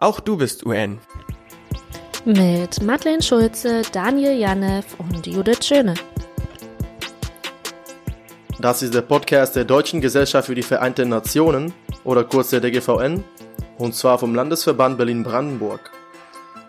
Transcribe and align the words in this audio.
Auch 0.00 0.20
du 0.20 0.36
bist 0.36 0.64
UN. 0.64 1.00
Mit 2.24 2.80
Madeleine 2.80 3.20
Schulze, 3.20 3.82
Daniel 3.90 4.38
Janev 4.38 4.86
und 4.98 5.26
Judith 5.26 5.66
Schöne. 5.66 5.94
Das 8.60 8.80
ist 8.80 8.94
der 8.94 9.02
Podcast 9.02 9.56
der 9.56 9.64
Deutschen 9.64 10.00
Gesellschaft 10.00 10.46
für 10.46 10.54
die 10.54 10.62
Vereinten 10.62 11.08
Nationen 11.08 11.74
oder 12.04 12.22
kurz 12.22 12.50
der 12.50 12.60
DGVN 12.60 13.24
und 13.78 13.92
zwar 13.96 14.20
vom 14.20 14.36
Landesverband 14.36 14.98
Berlin-Brandenburg. 14.98 15.90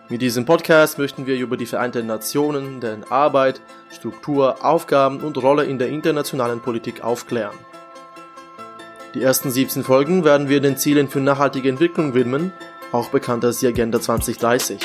Mit 0.08 0.22
diesem 0.22 0.44
Podcast 0.44 0.98
möchten 0.98 1.24
wir 1.28 1.36
über 1.36 1.56
die 1.56 1.66
Vereinten 1.66 2.08
Nationen, 2.08 2.80
deren 2.80 3.04
Arbeit, 3.04 3.60
Struktur, 3.92 4.64
Aufgaben 4.64 5.20
und 5.20 5.40
Rolle 5.40 5.66
in 5.66 5.78
der 5.78 5.86
internationalen 5.86 6.60
Politik 6.60 7.04
aufklären. 7.04 7.54
Die 9.14 9.22
ersten 9.22 9.52
17 9.52 9.84
Folgen 9.84 10.24
werden 10.24 10.48
wir 10.48 10.60
den 10.60 10.76
Zielen 10.76 11.08
für 11.08 11.20
nachhaltige 11.20 11.68
Entwicklung 11.68 12.14
widmen, 12.14 12.52
auch 12.92 13.08
bekannt 13.08 13.44
als 13.44 13.60
die 13.60 13.66
Agenda 13.66 14.00
2030. 14.00 14.78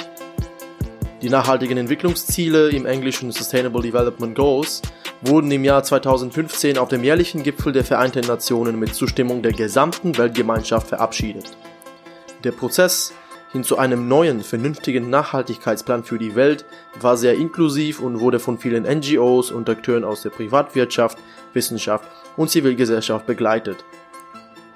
Die 1.22 1.30
nachhaltigen 1.30 1.78
Entwicklungsziele 1.78 2.70
im 2.70 2.86
englischen 2.86 3.32
Sustainable 3.32 3.82
Development 3.82 4.36
Goals 4.36 4.82
wurden 5.22 5.50
im 5.52 5.64
Jahr 5.64 5.84
2015 5.84 6.78
auf 6.78 6.90
dem 6.90 7.04
jährlichen 7.04 7.42
Gipfel 7.42 7.72
der 7.72 7.84
Vereinten 7.84 8.28
Nationen 8.28 8.80
mit 8.80 8.94
Zustimmung 8.94 9.42
der 9.42 9.54
gesamten 9.54 10.18
Weltgemeinschaft 10.18 10.88
verabschiedet. 10.88 11.58
Der 12.44 12.52
Prozess 12.52 13.14
hin 13.52 13.64
zu 13.64 13.78
einem 13.78 14.08
neuen, 14.08 14.42
vernünftigen 14.44 15.10
Nachhaltigkeitsplan 15.10 16.04
für 16.04 16.20
die 16.20 16.36
Welt 16.36 16.66
war 17.00 17.16
sehr 17.16 17.36
inklusiv 17.36 18.02
und 18.02 18.20
wurde 18.20 18.40
von 18.40 18.58
vielen 18.58 18.84
NGOs 18.84 19.50
und 19.50 19.70
Akteuren 19.70 20.04
aus 20.04 20.24
der 20.24 20.30
Privatwirtschaft, 20.30 21.18
Wissenschaft 21.54 22.08
und 22.36 22.50
Zivilgesellschaft 22.50 23.26
begleitet. 23.26 23.86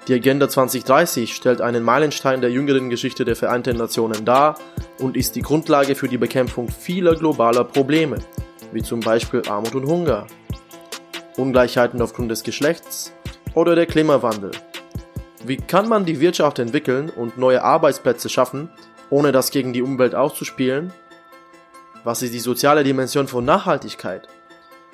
Die 0.08 0.14
Agenda 0.14 0.48
2030 0.48 1.34
stellt 1.34 1.60
einen 1.60 1.84
Meilenstein 1.84 2.40
der 2.40 2.50
jüngeren 2.50 2.88
Geschichte 2.88 3.24
der 3.24 3.36
Vereinten 3.36 3.76
Nationen 3.76 4.24
dar 4.24 4.58
und 4.98 5.16
ist 5.16 5.36
die 5.36 5.42
Grundlage 5.42 5.94
für 5.94 6.08
die 6.08 6.18
Bekämpfung 6.18 6.68
vieler 6.68 7.14
globaler 7.14 7.64
Probleme, 7.64 8.18
wie 8.72 8.82
zum 8.82 9.00
Beispiel 9.00 9.42
Armut 9.48 9.74
und 9.74 9.86
Hunger, 9.86 10.26
Ungleichheiten 11.36 12.00
aufgrund 12.00 12.30
des 12.30 12.42
Geschlechts 12.42 13.12
oder 13.54 13.74
der 13.74 13.86
Klimawandel. 13.86 14.52
Wie 15.44 15.58
kann 15.58 15.88
man 15.88 16.06
die 16.06 16.20
Wirtschaft 16.20 16.58
entwickeln 16.58 17.10
und 17.10 17.38
neue 17.38 17.62
Arbeitsplätze 17.62 18.28
schaffen, 18.28 18.70
ohne 19.10 19.32
das 19.32 19.50
gegen 19.50 19.72
die 19.72 19.82
Umwelt 19.82 20.14
auszuspielen? 20.14 20.92
Was 22.04 22.22
ist 22.22 22.32
die 22.32 22.40
soziale 22.40 22.84
Dimension 22.84 23.28
von 23.28 23.44
Nachhaltigkeit? 23.44 24.28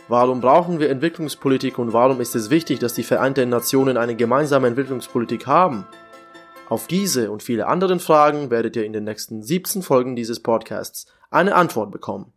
Warum 0.08 0.40
brauchen 0.40 0.78
wir 0.78 0.88
Entwicklungspolitik 0.88 1.78
und 1.78 1.92
warum 1.92 2.20
ist 2.20 2.36
es 2.36 2.48
wichtig, 2.48 2.78
dass 2.78 2.94
die 2.94 3.02
Vereinten 3.02 3.48
Nationen 3.48 3.96
eine 3.96 4.14
gemeinsame 4.14 4.68
Entwicklungspolitik 4.68 5.48
haben? 5.48 5.84
Auf 6.68 6.86
diese 6.86 7.32
und 7.32 7.42
viele 7.42 7.66
anderen 7.66 7.98
Fragen 7.98 8.48
werdet 8.48 8.76
ihr 8.76 8.84
in 8.84 8.92
den 8.92 9.02
nächsten 9.02 9.42
17 9.42 9.82
Folgen 9.82 10.14
dieses 10.14 10.40
Podcasts 10.40 11.06
eine 11.28 11.56
Antwort 11.56 11.90
bekommen. 11.90 12.32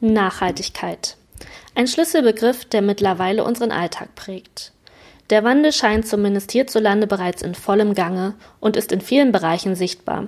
Nachhaltigkeit. 0.00 1.16
Ein 1.76 1.86
Schlüsselbegriff, 1.86 2.64
der 2.64 2.82
mittlerweile 2.82 3.44
unseren 3.44 3.70
Alltag 3.70 4.16
prägt. 4.16 4.72
Der 5.30 5.44
Wandel 5.44 5.72
scheint 5.72 6.08
zumindest 6.08 6.50
hierzulande 6.50 7.06
bereits 7.06 7.42
in 7.42 7.54
vollem 7.54 7.94
Gange 7.94 8.34
und 8.58 8.76
ist 8.76 8.90
in 8.90 9.00
vielen 9.00 9.30
Bereichen 9.30 9.76
sichtbar. 9.76 10.26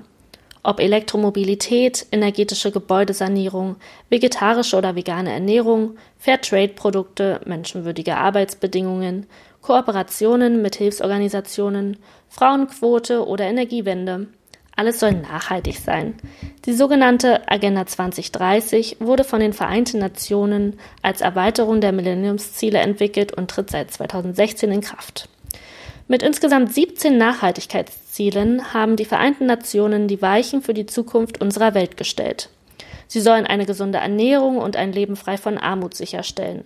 Ob 0.62 0.80
Elektromobilität, 0.80 2.06
energetische 2.10 2.70
Gebäudesanierung, 2.72 3.76
vegetarische 4.10 4.76
oder 4.76 4.96
vegane 4.96 5.32
Ernährung, 5.32 5.96
Fairtrade-Produkte, 6.18 7.40
menschenwürdige 7.44 8.16
Arbeitsbedingungen, 8.16 9.26
Kooperationen 9.62 10.62
mit 10.62 10.76
Hilfsorganisationen, 10.76 11.98
Frauenquote 12.28 13.26
oder 13.26 13.44
Energiewende. 13.44 14.28
Alles 14.74 15.00
soll 15.00 15.12
nachhaltig 15.12 15.76
sein. 15.78 16.14
Die 16.64 16.72
sogenannte 16.72 17.50
Agenda 17.50 17.84
2030 17.84 18.98
wurde 19.00 19.24
von 19.24 19.40
den 19.40 19.52
Vereinten 19.52 19.98
Nationen 19.98 20.78
als 21.02 21.20
Erweiterung 21.20 21.80
der 21.80 21.90
Millenniumsziele 21.90 22.78
entwickelt 22.78 23.32
und 23.32 23.50
tritt 23.50 23.70
seit 23.70 23.90
2016 23.90 24.70
in 24.70 24.80
Kraft. 24.80 25.28
Mit 26.06 26.22
insgesamt 26.22 26.72
17 26.72 27.18
Nachhaltigkeitszielen 27.18 28.07
haben 28.18 28.96
die 28.96 29.04
Vereinten 29.04 29.46
Nationen 29.46 30.08
die 30.08 30.20
Weichen 30.20 30.60
für 30.60 30.74
die 30.74 30.86
Zukunft 30.86 31.40
unserer 31.40 31.74
Welt 31.74 31.96
gestellt. 31.96 32.50
Sie 33.06 33.20
sollen 33.20 33.46
eine 33.46 33.64
gesunde 33.64 33.98
Ernährung 33.98 34.58
und 34.58 34.76
ein 34.76 34.92
Leben 34.92 35.16
frei 35.16 35.38
von 35.38 35.56
Armut 35.56 35.94
sicherstellen. 35.94 36.64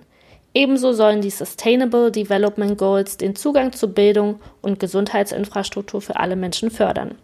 Ebenso 0.55 0.93
sollen 0.93 1.21
die 1.21 1.31
Sustainable 1.31 2.11
Development 2.11 2.77
Goals 2.77 3.17
den 3.17 3.37
Zugang 3.37 3.73
zu 3.73 3.89
Bildung 3.89 4.41
und 4.61 4.81
Gesundheitsinfrastruktur 4.81 6.01
für 6.01 6.17
alle 6.17 6.37
Menschen 6.37 6.71
fördern. 6.71 7.15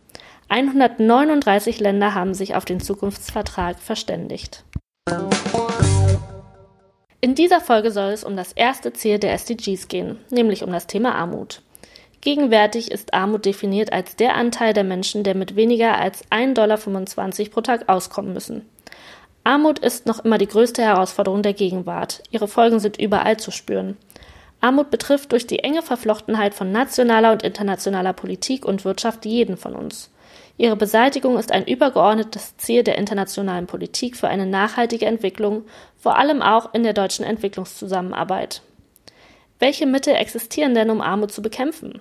139 0.49 1.81
Länder 1.81 2.15
haben 2.15 2.33
sich 2.33 2.55
auf 2.55 2.65
den 2.65 2.81
Zukunftsvertrag 2.81 3.79
verständigt. 3.81 4.65
In 7.21 7.35
dieser 7.35 7.61
Folge 7.61 7.91
soll 7.91 8.13
es 8.13 8.25
um 8.25 8.37
das 8.37 8.53
erste 8.53 8.93
Ziel 8.93 9.19
der 9.19 9.33
SDGs 9.33 9.89
gehen, 9.89 10.19
nämlich 10.31 10.63
um 10.63 10.71
das 10.71 10.87
Thema 10.87 11.15
Armut. 11.17 11.63
Gegenwärtig 12.21 12.91
ist 12.91 13.15
Armut 13.15 13.45
definiert 13.45 13.93
als 13.93 14.17
der 14.17 14.35
Anteil 14.35 14.73
der 14.73 14.85
Menschen, 14.85 15.23
der 15.23 15.35
mit 15.35 15.55
weniger 15.57 15.99
als 15.99 16.25
1,25 16.31 16.55
Dollar 16.55 17.51
pro 17.51 17.61
Tag 17.61 17.89
auskommen 17.89 18.33
müssen. 18.33 18.69
Armut 19.45 19.79
ist 19.79 20.07
noch 20.07 20.25
immer 20.25 20.37
die 20.37 20.49
größte 20.49 20.83
Herausforderung 20.83 21.43
der 21.43 21.55
Gegenwart. 21.55 22.23
Ihre 22.31 22.49
Folgen 22.49 22.81
sind 22.81 22.99
überall 22.99 23.39
zu 23.39 23.51
spüren. 23.51 23.97
Armut 24.61 24.91
betrifft 24.91 25.33
durch 25.33 25.47
die 25.47 25.61
enge 25.61 25.83
Verflochtenheit 25.83 26.55
von 26.55 26.73
nationaler 26.73 27.33
und 27.33 27.45
internationaler 27.45 28.13
Politik 28.13 28.65
und 28.65 28.85
Wirtschaft 28.85 29.25
jeden 29.25 29.57
von 29.57 29.75
uns. 29.75 30.11
Ihre 30.57 30.75
Beseitigung 30.75 31.39
ist 31.39 31.53
ein 31.53 31.65
übergeordnetes 31.67 32.57
Ziel 32.57 32.83
der 32.83 32.99
internationalen 32.99 33.69
Politik 33.69 34.17
für 34.17 34.27
eine 34.27 34.45
nachhaltige 34.45 35.07
Entwicklung, 35.07 35.63
vor 35.97 36.19
allem 36.19 36.43
auch 36.43 36.75
in 36.75 36.83
der 36.83 36.93
deutschen 36.93 37.25
Entwicklungszusammenarbeit. 37.25 38.63
Welche 39.59 39.87
Mittel 39.87 40.15
existieren 40.15 40.75
denn, 40.75 40.91
um 40.91 41.01
Armut 41.01 41.33
zu 41.33 41.43
bekämpfen? 41.43 42.01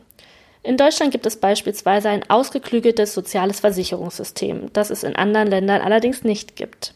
In 0.64 0.78
Deutschland 0.78 1.12
gibt 1.12 1.26
es 1.26 1.38
beispielsweise 1.38 2.10
ein 2.10 2.30
ausgeklügeltes 2.30 3.14
soziales 3.14 3.62
Versicherungssystem, 3.62 4.70
das 4.74 4.90
es 4.90 5.04
in 5.04 5.16
anderen 5.16 5.48
Ländern 5.48 5.82
allerdings 5.82 6.24
nicht 6.24 6.56
gibt. 6.56 6.94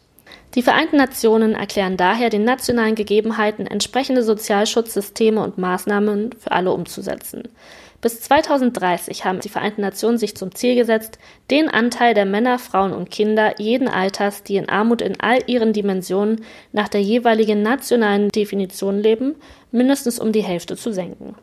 Die 0.56 0.62
Vereinten 0.62 0.98
Nationen 0.98 1.54
erklären 1.54 1.96
daher 1.96 2.30
den 2.30 2.44
nationalen 2.44 2.96
Gegebenheiten 2.96 3.68
entsprechende 3.68 4.24
Sozialschutzsysteme 4.24 5.42
und 5.42 5.58
Maßnahmen 5.58 6.34
für 6.34 6.52
alle 6.52 6.74
umzusetzen. 6.74 7.44
Bis 8.02 8.20
2030 8.22 9.26
haben 9.26 9.42
die 9.42 9.50
Vereinten 9.50 9.82
Nationen 9.82 10.18
sich 10.18 10.36
zum 10.36 10.56
Ziel 10.56 10.76
gesetzt, 10.76 11.20
den 11.52 11.70
Anteil 11.70 12.16
der 12.16 12.26
Männer, 12.26 12.58
Frauen 12.58 12.94
und 12.94 13.12
Kinder 13.12 13.60
jeden 13.60 13.88
Alters, 13.88 14.42
die 14.42 14.56
in 14.56 14.70
Armut 14.70 15.04
in 15.04 15.20
all 15.22 15.40
ihren 15.46 15.72
Dimensionen 15.72 16.44
nach 16.72 16.90
der 16.90 17.02
jeweiligen 17.02 17.62
nationalen 17.62 18.30
Definition 18.30 18.98
leben, 18.98 19.36
mindestens 19.72 20.18
um 20.18 20.32
die 20.32 20.42
Hälfte 20.42 20.76
zu 20.76 20.92
senken. 20.92 21.36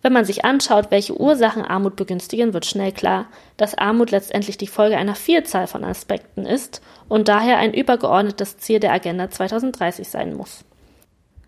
Wenn 0.00 0.12
man 0.12 0.24
sich 0.24 0.44
anschaut, 0.44 0.92
welche 0.92 1.20
Ursachen 1.20 1.64
Armut 1.64 1.96
begünstigen, 1.96 2.52
wird 2.52 2.66
schnell 2.66 2.92
klar, 2.92 3.26
dass 3.56 3.76
Armut 3.76 4.12
letztendlich 4.12 4.56
die 4.56 4.68
Folge 4.68 4.96
einer 4.96 5.16
Vielzahl 5.16 5.66
von 5.66 5.82
Aspekten 5.82 6.46
ist 6.46 6.80
und 7.08 7.26
daher 7.26 7.58
ein 7.58 7.74
übergeordnetes 7.74 8.58
Ziel 8.58 8.78
der 8.78 8.92
Agenda 8.92 9.28
2030 9.28 10.08
sein 10.08 10.34
muss. 10.34 10.64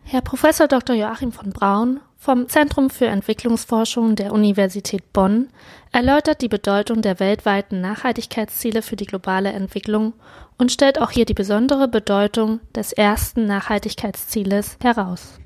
Herr 0.03 0.22
Prof. 0.22 0.44
Dr. 0.69 0.97
Joachim 0.97 1.31
von 1.31 1.50
Braun 1.50 2.00
vom 2.20 2.50
Zentrum 2.50 2.91
für 2.91 3.06
Entwicklungsforschung 3.06 4.14
der 4.14 4.34
Universität 4.34 5.10
Bonn 5.14 5.48
erläutert 5.91 6.42
die 6.42 6.48
Bedeutung 6.48 7.00
der 7.00 7.19
weltweiten 7.19 7.81
Nachhaltigkeitsziele 7.81 8.82
für 8.82 8.94
die 8.94 9.06
globale 9.06 9.50
Entwicklung 9.53 10.12
und 10.58 10.70
stellt 10.70 11.00
auch 11.00 11.10
hier 11.10 11.25
die 11.25 11.32
besondere 11.32 11.88
Bedeutung 11.88 12.60
des 12.75 12.92
ersten 12.92 13.47
Nachhaltigkeitszieles 13.47 14.76
heraus. 14.82 15.40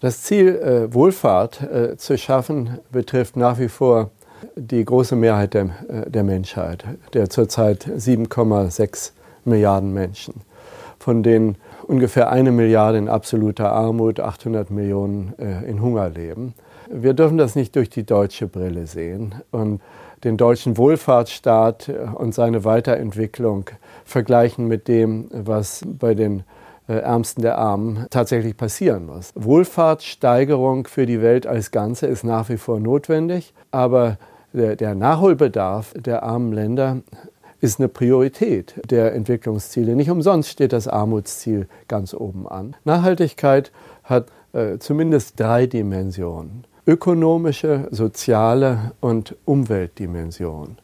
Das 0.00 0.22
Ziel, 0.22 0.48
äh, 0.56 0.92
Wohlfahrt 0.92 1.62
äh, 1.62 1.96
zu 1.96 2.18
schaffen, 2.18 2.80
betrifft 2.90 3.36
nach 3.36 3.60
wie 3.60 3.68
vor 3.68 4.10
die 4.56 4.84
große 4.84 5.14
Mehrheit 5.14 5.54
der, 5.54 5.70
äh, 5.88 6.10
der 6.10 6.24
Menschheit, 6.24 6.84
der 7.14 7.30
zurzeit 7.30 7.86
7,6 7.86 9.12
Milliarden 9.44 9.92
Menschen, 9.92 10.42
von 10.98 11.22
denen 11.22 11.56
ungefähr 11.86 12.30
eine 12.30 12.52
Milliarde 12.52 12.98
in 12.98 13.08
absoluter 13.08 13.72
Armut, 13.72 14.20
800 14.20 14.70
Millionen 14.70 15.34
äh, 15.38 15.68
in 15.68 15.80
Hunger 15.80 16.08
leben. 16.10 16.54
Wir 16.90 17.14
dürfen 17.14 17.38
das 17.38 17.54
nicht 17.54 17.74
durch 17.76 17.90
die 17.90 18.04
deutsche 18.04 18.46
Brille 18.46 18.86
sehen 18.86 19.34
und 19.50 19.80
den 20.24 20.36
deutschen 20.36 20.76
Wohlfahrtsstaat 20.76 21.88
äh, 21.88 22.08
und 22.14 22.34
seine 22.34 22.64
Weiterentwicklung 22.64 23.70
vergleichen 24.04 24.66
mit 24.66 24.88
dem, 24.88 25.28
was 25.32 25.82
bei 25.86 26.14
den 26.14 26.44
äh, 26.88 26.94
Ärmsten 26.94 27.42
der 27.42 27.58
Armen 27.58 28.06
tatsächlich 28.10 28.56
passieren 28.56 29.06
muss. 29.06 29.32
Wohlfahrtssteigerung 29.34 30.86
für 30.86 31.06
die 31.06 31.22
Welt 31.22 31.46
als 31.46 31.70
Ganze 31.70 32.06
ist 32.06 32.24
nach 32.24 32.48
wie 32.48 32.58
vor 32.58 32.80
notwendig, 32.80 33.54
aber 33.70 34.18
der, 34.52 34.94
Nachholbedarf 34.94 35.92
der 35.94 36.22
armen 36.22 36.52
Länder 36.52 37.02
ist 37.60 37.80
eine 37.80 37.88
Priorität 37.88 38.74
der 38.88 39.14
Entwicklungsziele. 39.14 39.96
Nicht 39.96 40.10
umsonst 40.10 40.50
steht 40.50 40.72
das 40.72 40.88
Armutsziel 40.88 41.68
ganz 41.88 42.14
oben 42.14 42.46
an. 42.46 42.76
Nachhaltigkeit 42.84 43.72
hat 44.04 44.26
äh, 44.52 44.78
zumindest 44.78 45.38
drei 45.40 45.66
Dimensionen. 45.66 46.64
Ökonomische, 46.86 47.88
soziale 47.90 48.92
und 49.00 49.34
Umweltdimension. 49.44 50.78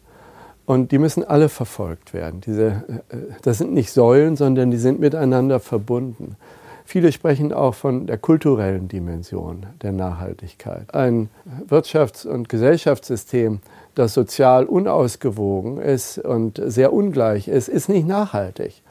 Und 0.65 0.93
die 0.93 0.99
müssen 0.99 1.25
alle 1.25 1.49
verfolgt 1.49 2.15
werden. 2.15 2.41
Diese, 2.41 2.67
äh, 3.09 3.17
das 3.43 3.59
sind 3.59 3.73
nicht 3.73 3.91
Säulen, 3.93 4.37
sondern 4.37 4.71
die 4.71 4.79
sind 4.79 5.01
miteinander 5.01 5.61
verbunden. 5.61 6.37
Viele 6.85 7.13
sprechen 7.13 7.53
auch 7.53 7.75
von 7.75 8.07
der 8.07 8.19
kulturellen 8.19 8.89
Dimension 8.89 9.67
der 9.83 9.93
Nachhaltigkeit. 9.93 10.93
Ein 10.95 11.31
Wirtschafts- 11.69 12.27
und 12.27 12.49
Gesellschaftssystem, 12.49 13.61
das 13.95 14.15
sozial 14.15 14.65
unausgewogen 14.65 15.79
ist 15.79 16.19
und 16.19 16.61
sehr 16.65 16.93
ungleich 16.93 17.49
ist, 17.49 17.69
ist 17.69 17.89
nicht 17.89 18.07
nachhaltig. 18.07 18.83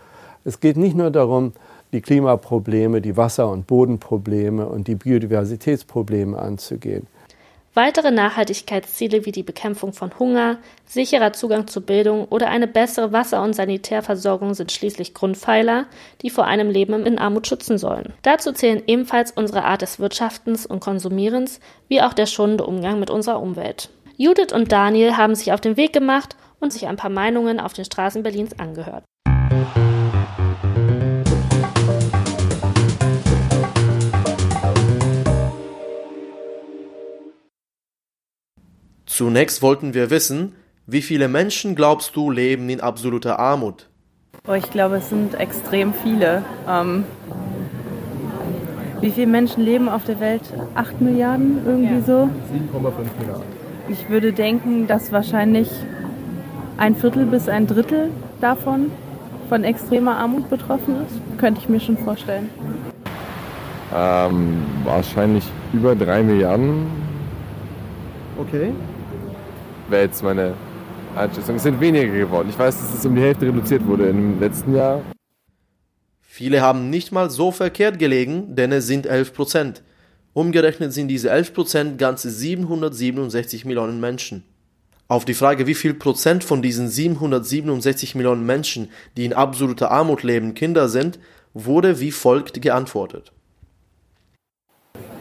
Es 0.43 0.59
geht 0.59 0.77
nicht 0.77 0.95
nur 0.95 1.11
darum, 1.11 1.53
die 1.93 2.01
Klimaprobleme, 2.01 3.01
die 3.01 3.17
Wasser- 3.17 3.49
und 3.49 3.67
Bodenprobleme 3.67 4.65
und 4.65 4.87
die 4.87 4.95
Biodiversitätsprobleme 4.95 6.37
anzugehen. 6.37 7.07
Weitere 7.73 8.11
Nachhaltigkeitsziele 8.11 9.25
wie 9.25 9.31
die 9.31 9.43
Bekämpfung 9.43 9.93
von 9.93 10.11
Hunger, 10.19 10.57
sicherer 10.85 11.31
Zugang 11.31 11.67
zu 11.67 11.79
Bildung 11.79 12.25
oder 12.25 12.49
eine 12.49 12.67
bessere 12.67 13.13
Wasser- 13.13 13.41
und 13.41 13.53
Sanitärversorgung 13.53 14.53
sind 14.55 14.73
schließlich 14.73 15.13
Grundpfeiler, 15.13 15.85
die 16.21 16.29
vor 16.29 16.45
einem 16.45 16.69
Leben 16.69 17.05
in 17.05 17.17
Armut 17.17 17.47
schützen 17.47 17.77
sollen. 17.77 18.11
Dazu 18.23 18.51
zählen 18.51 18.83
ebenfalls 18.87 19.31
unsere 19.31 19.63
Art 19.63 19.83
des 19.83 19.99
Wirtschaftens 19.99 20.65
und 20.65 20.81
Konsumierens, 20.81 21.61
wie 21.87 22.01
auch 22.01 22.13
der 22.13 22.25
schonende 22.25 22.65
Umgang 22.65 22.99
mit 22.99 23.09
unserer 23.09 23.41
Umwelt. 23.41 23.89
Judith 24.21 24.53
und 24.53 24.71
Daniel 24.71 25.17
haben 25.17 25.33
sich 25.33 25.51
auf 25.51 25.61
den 25.61 25.77
Weg 25.77 25.93
gemacht 25.93 26.35
und 26.59 26.71
sich 26.71 26.85
ein 26.85 26.95
paar 26.95 27.09
Meinungen 27.09 27.59
auf 27.59 27.73
den 27.73 27.85
Straßen 27.85 28.21
Berlins 28.21 28.51
angehört. 28.59 29.03
Zunächst 39.07 39.63
wollten 39.63 39.95
wir 39.95 40.11
wissen, 40.11 40.55
wie 40.85 41.01
viele 41.01 41.27
Menschen 41.27 41.73
glaubst 41.73 42.15
du 42.15 42.29
leben 42.29 42.69
in 42.69 42.79
absoluter 42.79 43.39
Armut? 43.39 43.89
Oh, 44.47 44.53
ich 44.53 44.69
glaube, 44.69 44.97
es 44.97 45.09
sind 45.09 45.33
extrem 45.33 45.95
viele. 45.95 46.45
Ähm, 46.69 47.05
wie 48.99 49.09
viele 49.09 49.25
Menschen 49.25 49.63
leben 49.63 49.89
auf 49.89 50.05
der 50.05 50.19
Welt? 50.19 50.43
Acht 50.75 51.01
Milliarden, 51.01 51.65
irgendwie 51.65 51.95
ja. 51.95 52.01
so? 52.01 52.29
7,5 52.53 53.19
Milliarden. 53.19 53.60
Ich 53.91 54.09
würde 54.09 54.31
denken, 54.33 54.87
dass 54.87 55.11
wahrscheinlich 55.11 55.69
ein 56.77 56.95
Viertel 56.95 57.25
bis 57.25 57.49
ein 57.49 57.67
Drittel 57.67 58.09
davon 58.39 58.91
von 59.49 59.63
extremer 59.63 60.17
Armut 60.17 60.49
betroffen 60.49 60.95
ist. 61.05 61.39
Könnte 61.39 61.61
ich 61.61 61.69
mir 61.69 61.79
schon 61.79 61.97
vorstellen. 61.97 62.49
Ähm, 63.93 64.63
wahrscheinlich 64.85 65.43
über 65.73 65.95
drei 65.95 66.23
Milliarden. 66.23 66.85
Okay 68.39 68.71
wäre 69.91 70.03
jetzt 70.03 70.23
meine 70.23 70.53
Einschätzung. 71.15 71.57
Es 71.57 71.63
sind 71.63 71.79
weniger 71.79 72.07
geworden. 72.07 72.47
Ich 72.49 72.57
weiß, 72.57 72.75
dass 72.75 72.93
es 72.93 73.05
um 73.05 73.13
die 73.13 73.21
Hälfte 73.21 73.45
reduziert 73.45 73.85
wurde 73.85 74.07
im 74.07 74.39
letzten 74.39 74.73
Jahr. 74.73 75.01
Viele 76.21 76.61
haben 76.61 76.89
nicht 76.89 77.11
mal 77.11 77.29
so 77.29 77.51
verkehrt 77.51 77.99
gelegen, 77.99 78.55
denn 78.55 78.71
es 78.71 78.87
sind 78.87 79.05
11 79.05 79.33
Prozent. 79.33 79.83
Umgerechnet 80.33 80.93
sind 80.93 81.09
diese 81.09 81.29
11 81.29 81.53
Prozent 81.53 81.97
ganze 81.97 82.29
767 82.29 83.65
Millionen 83.65 83.99
Menschen. 83.99 84.43
Auf 85.09 85.25
die 85.25 85.33
Frage, 85.33 85.67
wie 85.67 85.73
viel 85.75 85.93
Prozent 85.93 86.45
von 86.45 86.61
diesen 86.61 86.87
767 86.87 88.15
Millionen 88.15 88.45
Menschen, 88.45 88.89
die 89.17 89.25
in 89.25 89.33
absoluter 89.33 89.91
Armut 89.91 90.23
leben, 90.23 90.53
Kinder 90.53 90.87
sind, 90.87 91.19
wurde 91.53 91.99
wie 91.99 92.11
folgt 92.11 92.61
geantwortet. 92.61 93.33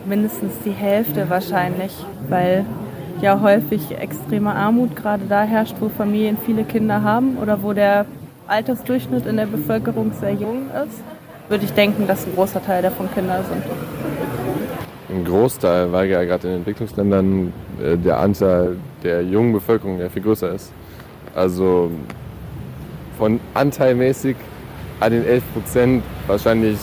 Mindestens 0.07 0.53
die 0.65 0.71
Hälfte 0.71 1.29
wahrscheinlich, 1.29 1.91
weil 2.29 2.65
ja 3.21 3.41
häufig 3.41 3.91
extreme 3.91 4.55
Armut 4.55 4.95
gerade 4.95 5.25
da 5.29 5.43
herrscht, 5.43 5.75
wo 5.81 5.89
Familien 5.89 6.39
viele 6.47 6.63
Kinder 6.63 7.03
haben 7.03 7.37
oder 7.39 7.65
wo 7.65 7.73
der 7.73 8.07
Altersdurchschnitt 8.47 9.27
in 9.27 9.37
der 9.37 9.47
Bevölkerung 9.47 10.13
sehr 10.21 10.35
jung 10.35 10.71
ist, 10.71 11.03
würde 11.49 11.65
ich 11.65 11.73
denken, 11.73 12.07
dass 12.07 12.27
ein 12.27 12.35
großer 12.37 12.65
Teil 12.65 12.83
davon 12.83 13.13
Kinder 13.13 13.43
sind. 13.43 13.65
Ein 15.11 15.25
Großteil, 15.25 15.91
weil 15.91 16.09
ja 16.09 16.23
gerade 16.23 16.47
in 16.47 16.55
Entwicklungsländern 16.55 17.53
äh, 17.83 17.97
der 17.97 18.19
Anteil 18.19 18.77
der 19.03 19.23
jungen 19.23 19.53
Bevölkerung 19.53 19.99
ja 19.99 20.09
viel 20.09 20.23
größer 20.23 20.55
ist. 20.55 20.73
Also 21.35 21.91
von 23.19 23.41
anteilmäßig 23.55 24.37
an 25.01 25.13
den 25.13 25.27
11 25.27 25.43
Prozent 25.53 26.05
wahrscheinlich 26.29 26.79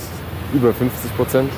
über 0.53 0.73
50 0.73 1.15
Prozent. 1.15 1.49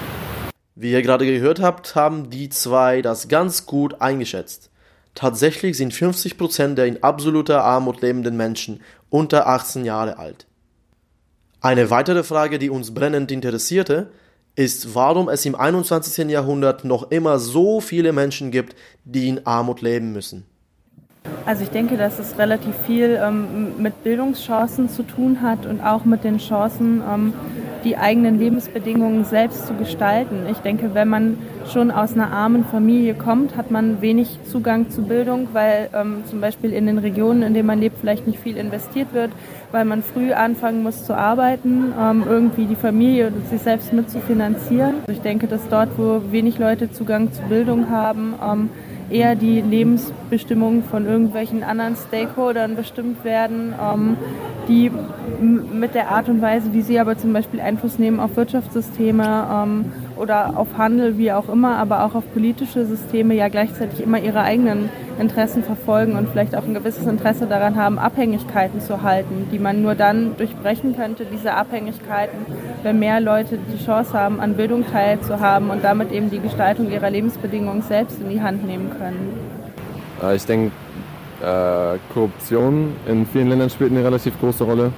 Wie 0.75 0.91
ihr 0.91 1.01
gerade 1.01 1.25
gehört 1.25 1.59
habt, 1.59 1.95
haben 1.95 2.29
die 2.29 2.49
zwei 2.49 3.01
das 3.01 3.27
ganz 3.27 3.65
gut 3.65 3.99
eingeschätzt. 3.99 4.69
Tatsächlich 5.15 5.75
sind 5.75 5.91
50% 5.91 6.75
der 6.75 6.85
in 6.85 7.01
absoluter 7.03 7.63
Armut 7.63 8.01
lebenden 8.01 8.37
Menschen 8.37 8.81
unter 9.09 9.47
18 9.47 9.85
Jahre 9.85 10.19
alt. 10.19 10.45
Eine 11.61 11.89
weitere 11.89 12.23
Frage, 12.23 12.59
die 12.59 12.69
uns 12.69 12.93
brennend 12.93 13.31
interessierte, 13.31 14.11
ist, 14.59 14.93
warum 14.93 15.29
es 15.29 15.45
im 15.45 15.55
21. 15.55 16.29
Jahrhundert 16.29 16.83
noch 16.83 17.11
immer 17.11 17.39
so 17.39 17.79
viele 17.79 18.11
Menschen 18.11 18.51
gibt, 18.51 18.75
die 19.05 19.29
in 19.29 19.45
Armut 19.47 19.81
leben 19.81 20.11
müssen. 20.11 20.45
Also 21.45 21.63
ich 21.63 21.69
denke, 21.69 21.95
dass 21.95 22.19
es 22.19 22.37
relativ 22.37 22.75
viel 22.85 23.17
ähm, 23.23 23.81
mit 23.81 24.03
Bildungschancen 24.03 24.89
zu 24.89 25.03
tun 25.03 25.41
hat 25.41 25.65
und 25.65 25.79
auch 25.79 26.03
mit 26.03 26.25
den 26.25 26.39
Chancen, 26.39 27.01
ähm, 27.09 27.33
die 27.83 27.97
eigenen 27.97 28.39
Lebensbedingungen 28.39 29.25
selbst 29.25 29.67
zu 29.67 29.73
gestalten. 29.73 30.45
Ich 30.51 30.57
denke, 30.57 30.93
wenn 30.93 31.07
man 31.07 31.37
schon 31.71 31.91
aus 31.91 32.13
einer 32.13 32.31
armen 32.31 32.65
Familie 32.65 33.13
kommt, 33.13 33.55
hat 33.55 33.71
man 33.71 34.01
wenig 34.01 34.39
Zugang 34.45 34.89
zu 34.89 35.03
Bildung, 35.03 35.49
weil 35.53 35.89
ähm, 35.93 36.23
zum 36.25 36.41
Beispiel 36.41 36.73
in 36.73 36.85
den 36.85 36.97
Regionen, 36.97 37.41
in 37.43 37.53
denen 37.53 37.67
man 37.67 37.79
lebt, 37.79 37.99
vielleicht 37.99 38.27
nicht 38.27 38.39
viel 38.39 38.57
investiert 38.57 39.13
wird, 39.13 39.31
weil 39.71 39.85
man 39.85 40.03
früh 40.03 40.33
anfangen 40.33 40.83
muss 40.83 41.05
zu 41.05 41.15
arbeiten, 41.15 41.93
ähm, 41.99 42.23
irgendwie 42.27 42.65
die 42.65 42.75
Familie 42.75 43.27
und 43.27 43.47
sich 43.49 43.61
selbst 43.61 43.93
mit 43.93 44.09
zu 44.09 44.19
finanzieren. 44.19 44.95
Also 45.01 45.11
ich 45.13 45.21
denke, 45.21 45.47
dass 45.47 45.67
dort, 45.69 45.89
wo 45.97 46.21
wenig 46.31 46.57
Leute 46.59 46.91
Zugang 46.91 47.31
zu 47.31 47.41
Bildung 47.43 47.89
haben, 47.89 48.33
ähm, 48.43 48.69
eher 49.09 49.35
die 49.35 49.61
Lebensbestimmungen 49.61 50.83
von 50.83 51.05
irgendwelchen 51.05 51.63
anderen 51.63 51.95
Stakeholdern 51.95 52.75
bestimmt 52.75 53.23
werden, 53.23 53.73
ähm, 53.81 54.17
die 54.67 54.91
mit 55.41 55.95
der 55.95 56.11
Art 56.11 56.29
und 56.29 56.41
Weise, 56.41 56.73
wie 56.73 56.81
sie 56.81 56.99
aber 56.99 57.17
zum 57.17 57.33
Beispiel 57.33 57.59
Einfluss 57.59 57.99
nehmen 57.99 58.19
auf 58.19 58.35
Wirtschaftssysteme 58.35 59.47
ähm, 59.51 59.85
oder 60.19 60.57
auf 60.57 60.77
Handel, 60.77 61.17
wie 61.17 61.31
auch 61.31 61.49
immer, 61.49 61.77
aber 61.77 62.03
auch 62.03 62.13
auf 62.13 62.23
politische 62.33 62.85
Systeme, 62.85 63.33
ja 63.33 63.47
gleichzeitig 63.47 64.01
immer 64.01 64.19
ihre 64.19 64.41
eigenen 64.41 64.89
Interessen 65.19 65.63
verfolgen 65.63 66.15
und 66.15 66.29
vielleicht 66.29 66.55
auch 66.55 66.63
ein 66.63 66.73
gewisses 66.73 67.07
Interesse 67.07 67.47
daran 67.47 67.75
haben, 67.75 67.97
Abhängigkeiten 67.97 68.81
zu 68.81 69.01
halten, 69.01 69.47
die 69.51 69.59
man 69.59 69.81
nur 69.81 69.95
dann 69.95 70.35
durchbrechen 70.37 70.95
könnte, 70.95 71.25
diese 71.25 71.53
Abhängigkeiten, 71.53 72.45
wenn 72.83 72.99
mehr 72.99 73.19
Leute 73.19 73.57
die 73.57 73.83
Chance 73.83 74.13
haben, 74.13 74.39
an 74.39 74.55
Bildung 74.55 74.85
teilzuhaben 74.85 75.69
und 75.69 75.83
damit 75.83 76.11
eben 76.11 76.29
die 76.29 76.39
Gestaltung 76.39 76.91
ihrer 76.91 77.09
Lebensbedingungen 77.09 77.81
selbst 77.81 78.19
in 78.21 78.29
die 78.29 78.41
Hand 78.41 78.65
nehmen 78.65 78.91
können. 78.97 79.33
Äh, 80.21 80.35
ich 80.35 80.45
denke, 80.45 80.71
äh, 81.41 81.97
Korruption 82.13 82.93
in 83.07 83.25
vielen 83.25 83.49
Ländern 83.49 83.69
spielt 83.69 83.91
eine 83.91 84.03
relativ 84.03 84.37
große 84.39 84.63
Rolle. 84.63 84.91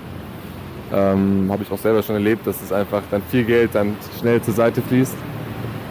Ähm, 0.94 1.48
Habe 1.50 1.64
ich 1.64 1.72
auch 1.72 1.78
selber 1.78 2.04
schon 2.04 2.16
erlebt, 2.16 2.46
dass 2.46 2.62
es 2.62 2.72
einfach 2.72 3.02
dann 3.10 3.22
viel 3.30 3.44
Geld 3.44 3.74
dann 3.74 3.96
schnell 4.20 4.42
zur 4.42 4.54
Seite 4.54 4.82
fließt. 4.82 5.16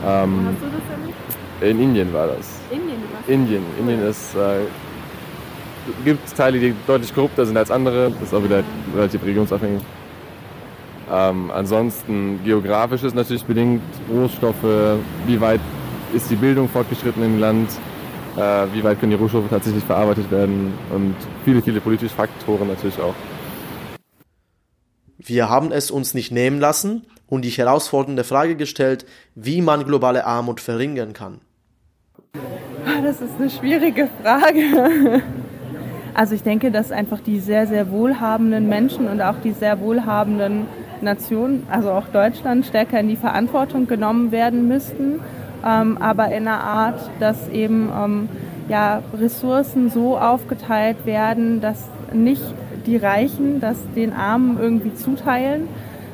Ähm, 0.07 0.47
Hast 0.47 0.63
du 0.63 0.67
das 0.67 0.99
erlebt? 0.99 1.79
In 1.79 1.81
Indien 1.81 2.13
war 2.13 2.27
das. 2.27 2.59
Indien, 2.71 2.99
was? 3.13 3.29
Indien. 3.29 3.63
Indien 3.79 4.03
ist, 4.03 4.35
äh, 4.35 4.61
gibt 6.05 6.37
Teile, 6.37 6.59
die 6.59 6.75
deutlich 6.87 7.15
korrupter 7.15 7.47
sind 7.47 7.57
als 7.57 7.71
andere. 7.71 8.11
Das 8.11 8.29
ist 8.29 8.35
auch 8.35 8.43
wieder 8.43 8.63
relativ 8.95 9.25
regionsabhängig. 9.25 9.83
Ähm, 11.13 11.51
ansonsten 11.51 12.41
geografisch 12.45 13.03
ist 13.03 13.15
natürlich 13.15 13.45
bedingt 13.45 13.83
Rohstoffe, 14.13 14.99
wie 15.27 15.41
weit 15.41 15.61
ist 16.15 16.31
die 16.31 16.37
Bildung 16.37 16.69
fortgeschritten 16.69 17.23
im 17.25 17.41
Land, 17.41 17.71
äh, 18.37 18.67
wie 18.73 18.85
weit 18.85 19.01
können 19.01 19.11
die 19.11 19.19
Rohstoffe 19.19 19.49
tatsächlich 19.51 19.83
verarbeitet 19.83 20.31
werden 20.31 20.73
und 20.95 21.17
viele, 21.45 21.63
viele 21.63 21.81
politische 21.81 22.15
Faktoren 22.15 22.69
natürlich 22.69 22.99
auch. 23.01 23.15
Wir 25.23 25.49
haben 25.49 25.71
es 25.73 25.91
uns 25.91 26.15
nicht 26.15 26.33
nehmen 26.33 26.61
lassen 26.61 27.07
und 27.29 27.45
die 27.45 27.51
herausfordernde 27.51 28.25
Frage 28.25 28.57
gestellt, 28.57 29.07
wie 29.35 29.61
man 29.63 29.85
globale 29.85 30.25
Armut 30.25 30.61
verringern 30.61 31.13
kann. 31.13 31.41
Das 33.03 33.21
ist 33.21 33.35
eine 33.39 33.51
schwierige 33.51 34.09
Frage. 34.23 35.23
Also 36.13 36.35
ich 36.35 36.43
denke, 36.43 36.73
dass 36.73 36.91
einfach 36.91 37.21
die 37.21 37.39
sehr, 37.39 37.69
sehr 37.69 37.91
wohlhabenden 37.93 38.69
Menschen 38.69 39.07
und 39.07 39.21
auch 39.21 39.37
die 39.45 39.53
sehr 39.53 39.79
wohlhabenden 39.81 40.67
Nationen, 41.01 41.67
also 41.71 41.93
auch 41.93 42.09
Deutschland, 42.09 42.67
stärker 42.67 42.99
in 42.99 43.09
die 43.09 43.17
Verantwortung 43.17 43.87
genommen 43.87 44.33
werden 44.33 44.67
müssten 44.67 45.21
ähm, 45.65 45.99
aber 45.99 46.27
in 46.29 46.49
einer 46.49 46.63
Art, 46.63 47.11
dass 47.19 47.49
eben 47.49 47.91
ähm, 47.95 48.29
ja, 48.69 49.03
Ressourcen 49.19 49.91
so 49.91 50.17
aufgeteilt 50.17 51.05
werden, 51.05 51.61
dass 51.61 51.89
nicht 52.13 52.43
die 52.91 52.97
Reichen 52.97 53.61
das 53.61 53.79
den 53.95 54.13
Armen 54.13 54.59
irgendwie 54.61 54.95
zuteilen, 54.95 55.69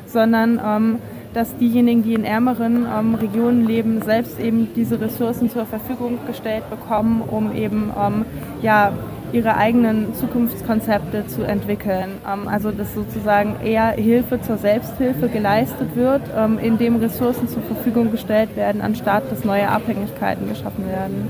sondern 0.05 0.61
ähm, 0.63 0.99
dass 1.33 1.55
diejenigen, 1.57 2.03
die 2.03 2.13
in 2.13 2.23
ärmeren 2.23 2.85
ähm, 2.87 3.15
Regionen 3.15 3.65
leben, 3.65 4.01
selbst 4.01 4.39
eben 4.39 4.69
diese 4.75 4.99
Ressourcen 4.99 5.49
zur 5.49 5.65
Verfügung 5.65 6.19
gestellt 6.25 6.69
bekommen, 6.69 7.21
um 7.21 7.53
eben 7.53 7.91
ähm, 7.99 8.25
ja, 8.61 8.93
ihre 9.33 9.57
eigenen 9.57 10.15
Zukunftskonzepte 10.15 11.27
zu 11.27 11.43
entwickeln. 11.43 12.11
Ähm, 12.27 12.47
also 12.47 12.71
dass 12.71 12.93
sozusagen 12.93 13.57
eher 13.63 13.89
Hilfe 13.91 14.41
zur 14.41 14.57
Selbsthilfe 14.57 15.27
geleistet 15.27 15.95
wird, 15.95 16.21
ähm, 16.35 16.57
indem 16.59 16.95
Ressourcen 16.97 17.47
zur 17.47 17.61
Verfügung 17.63 18.11
gestellt 18.11 18.55
werden, 18.55 18.81
anstatt 18.81 19.31
dass 19.31 19.43
neue 19.43 19.67
Abhängigkeiten 19.67 20.47
geschaffen 20.47 20.87
werden. 20.87 21.29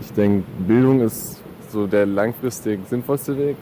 Ich 0.00 0.12
denke, 0.12 0.44
Bildung 0.66 1.00
ist 1.00 1.40
so 1.70 1.86
der 1.86 2.06
langfristig 2.06 2.80
sinnvollste 2.88 3.38
Weg, 3.38 3.56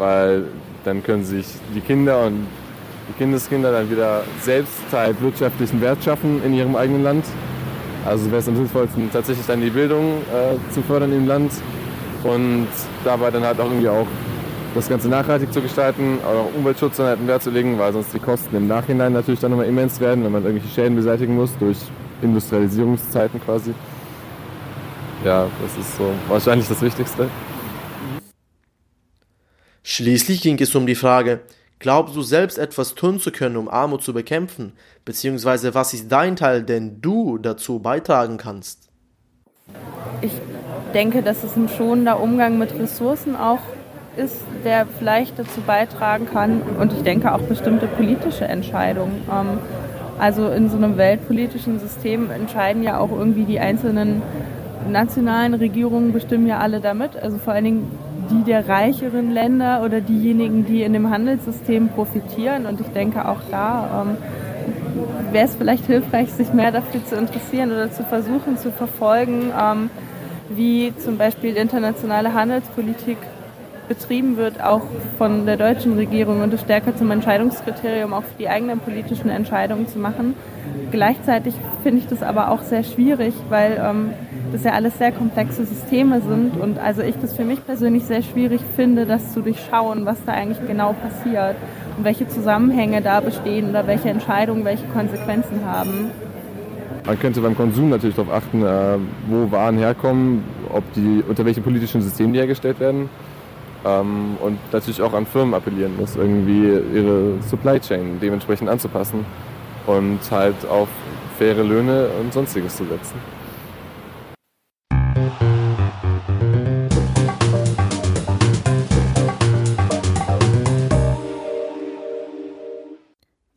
weil 0.00 0.44
dann 0.84 1.02
können 1.02 1.24
sich 1.24 1.46
die 1.74 1.80
Kinder 1.80 2.26
und 2.26 2.46
die 3.08 3.12
Kindeskinder 3.18 3.70
dann 3.70 3.90
wieder 3.90 4.22
selbst 4.40 4.80
halt 4.90 5.20
wirtschaftlichen 5.20 5.80
Wert 5.80 6.02
schaffen 6.02 6.42
in 6.44 6.54
ihrem 6.54 6.74
eigenen 6.74 7.02
Land. 7.02 7.24
Also 8.06 8.26
wäre 8.30 8.38
es 8.38 8.48
am 8.48 8.56
sinnvollsten, 8.56 9.10
tatsächlich 9.12 9.46
dann 9.46 9.60
die 9.60 9.68
Bildung 9.68 10.22
äh, 10.32 10.72
zu 10.72 10.80
fördern 10.82 11.12
im 11.12 11.26
Land 11.26 11.52
und 12.24 12.68
dabei 13.04 13.30
dann 13.30 13.44
halt 13.44 13.60
auch 13.60 13.66
irgendwie 13.66 13.90
auch 13.90 14.06
das 14.74 14.88
Ganze 14.88 15.08
nachhaltig 15.08 15.52
zu 15.52 15.60
gestalten, 15.60 16.18
auch 16.24 16.56
Umweltschutz 16.56 16.96
dann 16.96 17.06
halt 17.06 17.18
einen 17.18 17.28
Wert 17.28 17.42
zu 17.42 17.50
legen, 17.50 17.78
weil 17.78 17.92
sonst 17.92 18.14
die 18.14 18.20
Kosten 18.20 18.56
im 18.56 18.68
Nachhinein 18.68 19.12
natürlich 19.12 19.40
dann 19.40 19.50
nochmal 19.50 19.66
immens 19.66 20.00
werden, 20.00 20.24
wenn 20.24 20.32
man 20.32 20.44
irgendwelche 20.44 20.72
Schäden 20.74 20.96
beseitigen 20.96 21.34
muss 21.34 21.50
durch 21.58 21.76
Industrialisierungszeiten 22.22 23.38
quasi. 23.44 23.74
Ja, 25.24 25.46
das 25.62 25.86
ist 25.86 25.98
so 25.98 26.10
wahrscheinlich 26.28 26.68
das 26.68 26.80
Wichtigste. 26.80 27.28
Schließlich 29.82 30.42
ging 30.42 30.60
es 30.60 30.74
um 30.74 30.86
die 30.86 30.94
Frage, 30.94 31.40
Glaubst 31.80 32.14
du 32.14 32.20
selbst 32.20 32.58
etwas 32.58 32.94
tun 32.94 33.18
zu 33.18 33.32
können, 33.32 33.56
um 33.56 33.66
Armut 33.66 34.02
zu 34.02 34.12
bekämpfen? 34.12 34.74
Beziehungsweise 35.06 35.74
was 35.74 35.94
ist 35.94 36.12
dein 36.12 36.36
Teil, 36.36 36.62
den 36.62 37.00
du 37.00 37.38
dazu 37.38 37.78
beitragen 37.78 38.36
kannst? 38.36 38.90
Ich 40.20 40.32
denke, 40.92 41.22
dass 41.22 41.42
es 41.42 41.56
ein 41.56 41.70
schonender 41.70 42.20
Umgang 42.20 42.58
mit 42.58 42.78
Ressourcen 42.78 43.34
auch 43.34 43.60
ist, 44.18 44.36
der 44.62 44.86
vielleicht 44.98 45.38
dazu 45.38 45.62
beitragen 45.62 46.26
kann. 46.30 46.60
Und 46.78 46.92
ich 46.92 47.02
denke 47.02 47.32
auch 47.32 47.40
bestimmte 47.40 47.86
politische 47.86 48.44
Entscheidungen. 48.44 49.22
Ähm, 49.32 49.58
also 50.18 50.50
in 50.50 50.68
so 50.68 50.76
einem 50.76 50.98
weltpolitischen 50.98 51.80
System 51.80 52.30
entscheiden 52.30 52.82
ja 52.82 52.98
auch 52.98 53.10
irgendwie 53.10 53.44
die 53.44 53.58
einzelnen 53.58 54.20
nationalen 54.86 55.54
Regierungen 55.54 56.12
bestimmen 56.12 56.46
ja 56.46 56.58
alle 56.58 56.80
damit. 56.80 57.16
Also 57.16 57.38
vor 57.38 57.54
allen 57.54 57.64
Dingen 57.64 57.90
die 58.30 58.44
der 58.44 58.68
reicheren 58.68 59.32
Länder 59.32 59.82
oder 59.84 60.00
diejenigen, 60.00 60.64
die 60.64 60.82
in 60.82 60.92
dem 60.92 61.10
Handelssystem 61.10 61.88
profitieren. 61.88 62.66
Und 62.66 62.80
ich 62.80 62.88
denke 62.88 63.28
auch 63.28 63.40
da 63.50 64.04
ähm, 64.06 64.16
wäre 65.32 65.44
es 65.46 65.56
vielleicht 65.56 65.86
hilfreich, 65.86 66.30
sich 66.32 66.52
mehr 66.52 66.72
dafür 66.72 67.04
zu 67.04 67.16
interessieren 67.16 67.72
oder 67.72 67.90
zu 67.90 68.02
versuchen 68.04 68.56
zu 68.56 68.70
verfolgen, 68.70 69.52
ähm, 69.58 69.90
wie 70.48 70.92
zum 70.96 71.16
Beispiel 71.16 71.56
internationale 71.56 72.34
Handelspolitik 72.34 73.18
betrieben 73.90 74.36
wird, 74.36 74.62
auch 74.62 74.82
von 75.18 75.46
der 75.46 75.56
deutschen 75.56 75.94
Regierung 75.94 76.42
und 76.42 76.54
es 76.54 76.60
stärker 76.60 76.94
zum 76.94 77.10
Entscheidungskriterium 77.10 78.12
auch 78.12 78.22
für 78.22 78.38
die 78.38 78.48
eigenen 78.48 78.78
politischen 78.78 79.30
Entscheidungen 79.30 79.88
zu 79.88 79.98
machen. 79.98 80.36
Gleichzeitig 80.92 81.54
finde 81.82 81.98
ich 81.98 82.06
das 82.06 82.22
aber 82.22 82.52
auch 82.52 82.62
sehr 82.62 82.84
schwierig, 82.84 83.34
weil 83.48 83.82
ähm, 83.84 84.10
das 84.52 84.62
ja 84.62 84.74
alles 84.74 84.96
sehr 84.96 85.10
komplexe 85.10 85.64
Systeme 85.66 86.20
sind 86.20 86.56
und 86.56 86.78
also 86.78 87.02
ich 87.02 87.16
das 87.20 87.36
für 87.36 87.42
mich 87.44 87.66
persönlich 87.66 88.04
sehr 88.04 88.22
schwierig 88.22 88.60
finde, 88.76 89.06
das 89.06 89.32
zu 89.32 89.40
durchschauen, 89.40 90.06
was 90.06 90.24
da 90.24 90.34
eigentlich 90.34 90.64
genau 90.68 90.92
passiert 90.92 91.56
und 91.98 92.04
welche 92.04 92.28
Zusammenhänge 92.28 93.02
da 93.02 93.18
bestehen 93.18 93.70
oder 93.70 93.88
welche 93.88 94.08
Entscheidungen 94.08 94.64
welche 94.64 94.86
Konsequenzen 94.86 95.64
haben. 95.66 96.12
Man 97.06 97.18
könnte 97.18 97.40
beim 97.40 97.56
Konsum 97.56 97.90
natürlich 97.90 98.14
darauf 98.14 98.32
achten, 98.32 98.62
äh, 98.62 98.98
wo 99.28 99.50
Waren 99.50 99.78
herkommen, 99.78 100.44
ob 100.72 100.84
die, 100.92 101.24
unter 101.28 101.44
welchen 101.44 101.64
politischen 101.64 102.02
Systemen 102.02 102.32
die 102.32 102.38
hergestellt 102.38 102.78
werden. 102.78 103.08
Ähm, 103.84 104.36
und 104.40 104.58
natürlich 104.72 105.00
auch 105.00 105.14
an 105.14 105.26
Firmen 105.26 105.54
appellieren 105.54 105.96
muss, 105.96 106.16
irgendwie 106.16 106.68
ihre 106.94 107.40
Supply 107.42 107.80
Chain 107.80 108.18
dementsprechend 108.20 108.68
anzupassen 108.68 109.24
und 109.86 110.20
halt 110.30 110.66
auf 110.66 110.88
faire 111.38 111.62
Löhne 111.62 112.08
und 112.20 112.32
sonstiges 112.32 112.76
zu 112.76 112.84
setzen. 112.84 113.16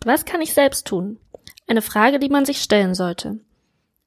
Was 0.06 0.26
kann 0.26 0.42
ich 0.42 0.54
selbst 0.54 0.88
tun? 0.88 1.18
Eine 1.68 1.82
Frage, 1.82 2.20
die 2.20 2.30
man 2.30 2.46
sich 2.46 2.62
stellen 2.62 2.94
sollte. 2.94 3.40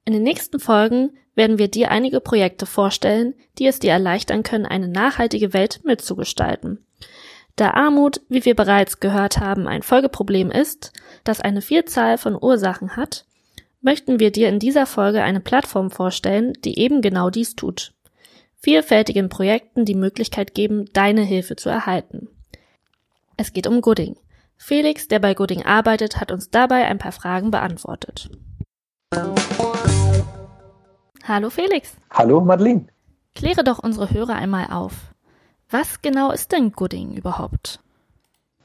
In 0.06 0.12
den 0.12 0.22
nächsten 0.22 0.60
Folgen 0.60 1.10
werden 1.34 1.58
wir 1.58 1.68
dir 1.68 1.90
einige 1.90 2.20
Projekte 2.20 2.64
vorstellen, 2.64 3.34
die 3.58 3.66
es 3.66 3.80
dir 3.80 3.90
erleichtern 3.90 4.44
können, 4.44 4.64
eine 4.64 4.86
nachhaltige 4.86 5.52
Welt 5.52 5.80
mitzugestalten. 5.82 6.86
Da 7.56 7.70
Armut, 7.72 8.20
wie 8.28 8.44
wir 8.44 8.54
bereits 8.54 9.00
gehört 9.00 9.40
haben, 9.40 9.66
ein 9.66 9.82
Folgeproblem 9.82 10.52
ist, 10.52 10.92
das 11.24 11.40
eine 11.40 11.60
Vielzahl 11.60 12.18
von 12.18 12.40
Ursachen 12.40 12.96
hat, 12.96 13.26
möchten 13.80 14.20
wir 14.20 14.30
dir 14.30 14.48
in 14.48 14.60
dieser 14.60 14.86
Folge 14.86 15.22
eine 15.22 15.40
Plattform 15.40 15.90
vorstellen, 15.90 16.52
die 16.64 16.78
eben 16.78 17.02
genau 17.02 17.28
dies 17.28 17.56
tut. 17.56 17.92
Vielfältigen 18.58 19.28
Projekten 19.28 19.84
die 19.84 19.94
Möglichkeit 19.94 20.54
geben, 20.54 20.84
deine 20.92 21.22
Hilfe 21.22 21.56
zu 21.56 21.68
erhalten. 21.68 22.28
Es 23.36 23.52
geht 23.52 23.66
um 23.66 23.80
Gooding. 23.80 24.16
Felix, 24.56 25.08
der 25.08 25.18
bei 25.18 25.34
Gooding 25.34 25.64
arbeitet, 25.64 26.20
hat 26.20 26.30
uns 26.30 26.50
dabei 26.50 26.86
ein 26.86 26.98
paar 26.98 27.12
Fragen 27.12 27.50
beantwortet. 27.50 28.30
Hallo 31.28 31.50
Felix. 31.50 31.96
Hallo 32.12 32.40
Madeline. 32.40 32.86
Kläre 33.34 33.64
doch 33.64 33.80
unsere 33.80 34.12
Hörer 34.12 34.36
einmal 34.36 34.68
auf. 34.70 34.92
Was 35.68 36.00
genau 36.00 36.30
ist 36.30 36.52
denn 36.52 36.70
Gooding 36.70 37.16
überhaupt? 37.16 37.80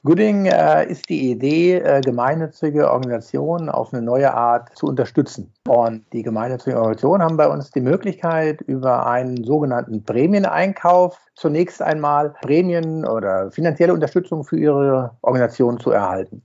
Gooding 0.04 0.46
äh, 0.46 0.86
ist 0.86 1.10
die 1.10 1.32
Idee, 1.32 1.78
äh, 1.78 2.02
gemeinnützige 2.02 2.92
Organisationen 2.92 3.70
auf 3.70 3.92
eine 3.92 4.04
neue 4.04 4.32
Art 4.32 4.76
zu 4.78 4.86
unterstützen. 4.86 5.52
Und 5.68 6.06
die 6.14 6.22
gemeinnützigen 6.22 6.78
Organisationen 6.78 7.24
haben 7.24 7.38
bei 7.38 7.48
uns 7.48 7.72
die 7.72 7.82
Möglichkeit, 7.82 8.62
über 8.62 9.08
einen 9.08 9.44
sogenannten 9.44 10.04
Prämieneinkauf 10.04 11.18
zunächst 11.34 11.82
einmal 11.82 12.30
Prämien 12.42 13.06
oder 13.06 13.50
finanzielle 13.50 13.94
Unterstützung 13.94 14.44
für 14.44 14.60
ihre 14.60 15.18
Organisation 15.22 15.80
zu 15.80 15.90
erhalten. 15.90 16.44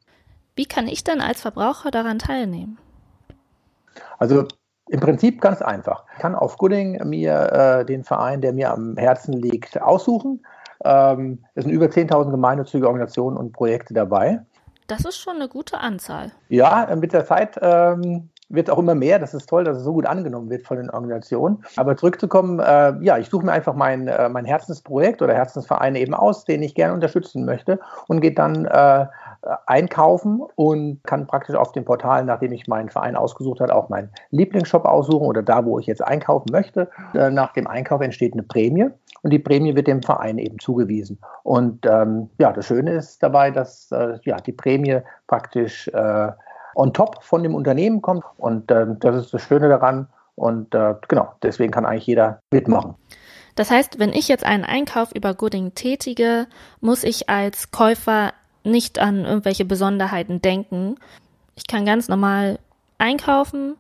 Wie 0.55 0.67
kann 0.67 0.89
ich 0.89 1.05
dann 1.05 1.21
als 1.21 1.43
Verbraucher 1.43 1.91
daran 1.91 2.19
teilnehmen? 2.19 2.79
Also 4.19 4.47
im 4.89 5.01
Prinzip 5.01 5.41
ganz 5.41 5.63
einfach. 5.63 6.05
Ich 6.15 6.21
kann 6.21 6.35
auf 6.35 6.59
Gooding 6.59 7.01
mir 7.09 7.53
äh, 7.53 7.85
den 7.85 8.05
Verein, 8.05 8.41
der 8.41 8.53
mir 8.53 8.73
am 8.73 8.97
Herzen 8.97 9.33
liegt, 9.33 9.81
aussuchen 9.81 10.41
ähm, 10.85 11.39
es 11.55 11.65
sind 11.65 11.73
über 11.73 11.87
10.000 11.87 12.31
gemeinnützige 12.31 12.87
Organisationen 12.87 13.37
und 13.37 13.53
Projekte 13.53 13.95
dabei. 13.95 14.41
Das 14.87 15.05
ist 15.05 15.17
schon 15.17 15.37
eine 15.37 15.49
gute 15.49 15.79
Anzahl. 15.79 16.31
Ja, 16.49 16.95
mit 16.95 17.13
der 17.13 17.25
Zeit 17.25 17.59
ähm, 17.61 18.29
wird 18.49 18.71
auch 18.71 18.79
immer 18.79 18.95
mehr. 18.95 19.19
Das 19.19 19.35
ist 19.35 19.49
toll, 19.49 19.65
dass 19.65 19.79
es 19.79 19.83
so 19.83 19.93
gut 19.95 20.07
angenommen 20.07 20.49
wird 20.49 20.65
von 20.65 20.77
den 20.77 20.91
Organisationen. 20.91 21.65
Aber 21.75 21.97
zurückzukommen, 21.97 22.61
äh, 22.61 22.95
ja, 23.01 23.19
ich 23.19 23.29
suche 23.29 23.47
mir 23.47 23.53
einfach 23.53 23.75
mein, 23.75 24.07
äh, 24.07 24.29
mein 24.29 24.45
Herzensprojekt 24.45 25.23
oder 25.23 25.35
Herzensverein 25.35 25.97
eben 25.97 26.15
aus, 26.15 26.45
den 26.45 26.63
ich 26.63 26.77
gerne 26.77 26.95
unterstützen 26.95 27.45
möchte 27.45 27.81
und 28.07 28.21
gehe 28.21 28.35
dann 28.35 28.67
äh, 28.67 29.07
einkaufen 29.67 30.41
und 30.55 31.03
kann 31.05 31.27
praktisch 31.27 31.57
auf 31.57 31.73
dem 31.73 31.85
Portal, 31.85 32.25
nachdem 32.25 32.53
ich 32.53 32.67
meinen 32.67 32.89
Verein 32.89 33.17
ausgesucht 33.17 33.61
habe, 33.61 33.75
auch 33.75 33.89
meinen 33.89 34.11
Lieblingsshop 34.31 34.85
aussuchen 34.85 35.27
oder 35.27 35.43
da, 35.43 35.65
wo 35.65 35.79
ich 35.79 35.87
jetzt 35.87 36.03
einkaufen 36.03 36.49
möchte. 36.51 36.89
Äh, 37.15 37.31
nach 37.31 37.53
dem 37.53 37.67
Einkauf 37.67 38.01
entsteht 38.01 38.33
eine 38.33 38.43
Prämie 38.43 38.89
und 39.23 39.31
die 39.31 39.39
Prämie 39.39 39.75
wird 39.75 39.87
dem 39.87 40.03
Verein 40.03 40.39
eben 40.39 40.59
zugewiesen. 40.59 41.19
Und 41.43 41.87
ähm, 41.87 42.31
ja, 42.39 42.53
das 42.53 42.67
Schöne 42.67 42.93
ist 42.93 43.23
dabei, 43.23 43.51
dass 43.51 43.91
äh, 43.93 44.19
ja, 44.25 44.37
die 44.37 44.53
Prämie 44.53 45.01
praktisch 45.27 45.89
äh, 45.89 46.29
on 46.75 46.93
top 46.93 47.23
von 47.23 47.43
dem 47.43 47.55
Unternehmen 47.55 48.03
kommt 48.03 48.25
und 48.37 48.71
äh, 48.71 48.87
das 49.01 49.17
ist 49.17 49.35
das 49.35 49.43
Schöne 49.43 49.69
daran. 49.69 50.09
Und 50.35 50.75
äh, 50.75 50.95
genau, 51.09 51.33
deswegen 51.43 51.73
kann 51.73 51.87
eigentlich 51.87 52.07
jeder 52.07 52.41
mitmachen. 52.51 52.95
Das 53.55 53.71
heißt, 53.71 53.99
wenn 53.99 54.11
ich 54.11 54.29
jetzt 54.29 54.45
einen 54.45 54.65
Einkauf 54.65 55.13
über 55.15 55.33
Gooding 55.33 55.75
tätige, 55.75 56.47
muss 56.81 57.05
ich 57.05 57.31
als 57.31 57.71
Käufer 57.71 58.33
nicht 58.67 58.99
an 58.99 59.25
irgendwelche 59.25 59.65
Besonderheiten 59.65 60.43
denken. 60.43 60.97
Ich 61.55 61.67
kann 61.67 61.87
ganz 61.87 62.09
normal 62.09 62.59
einkaufen. 62.99 63.77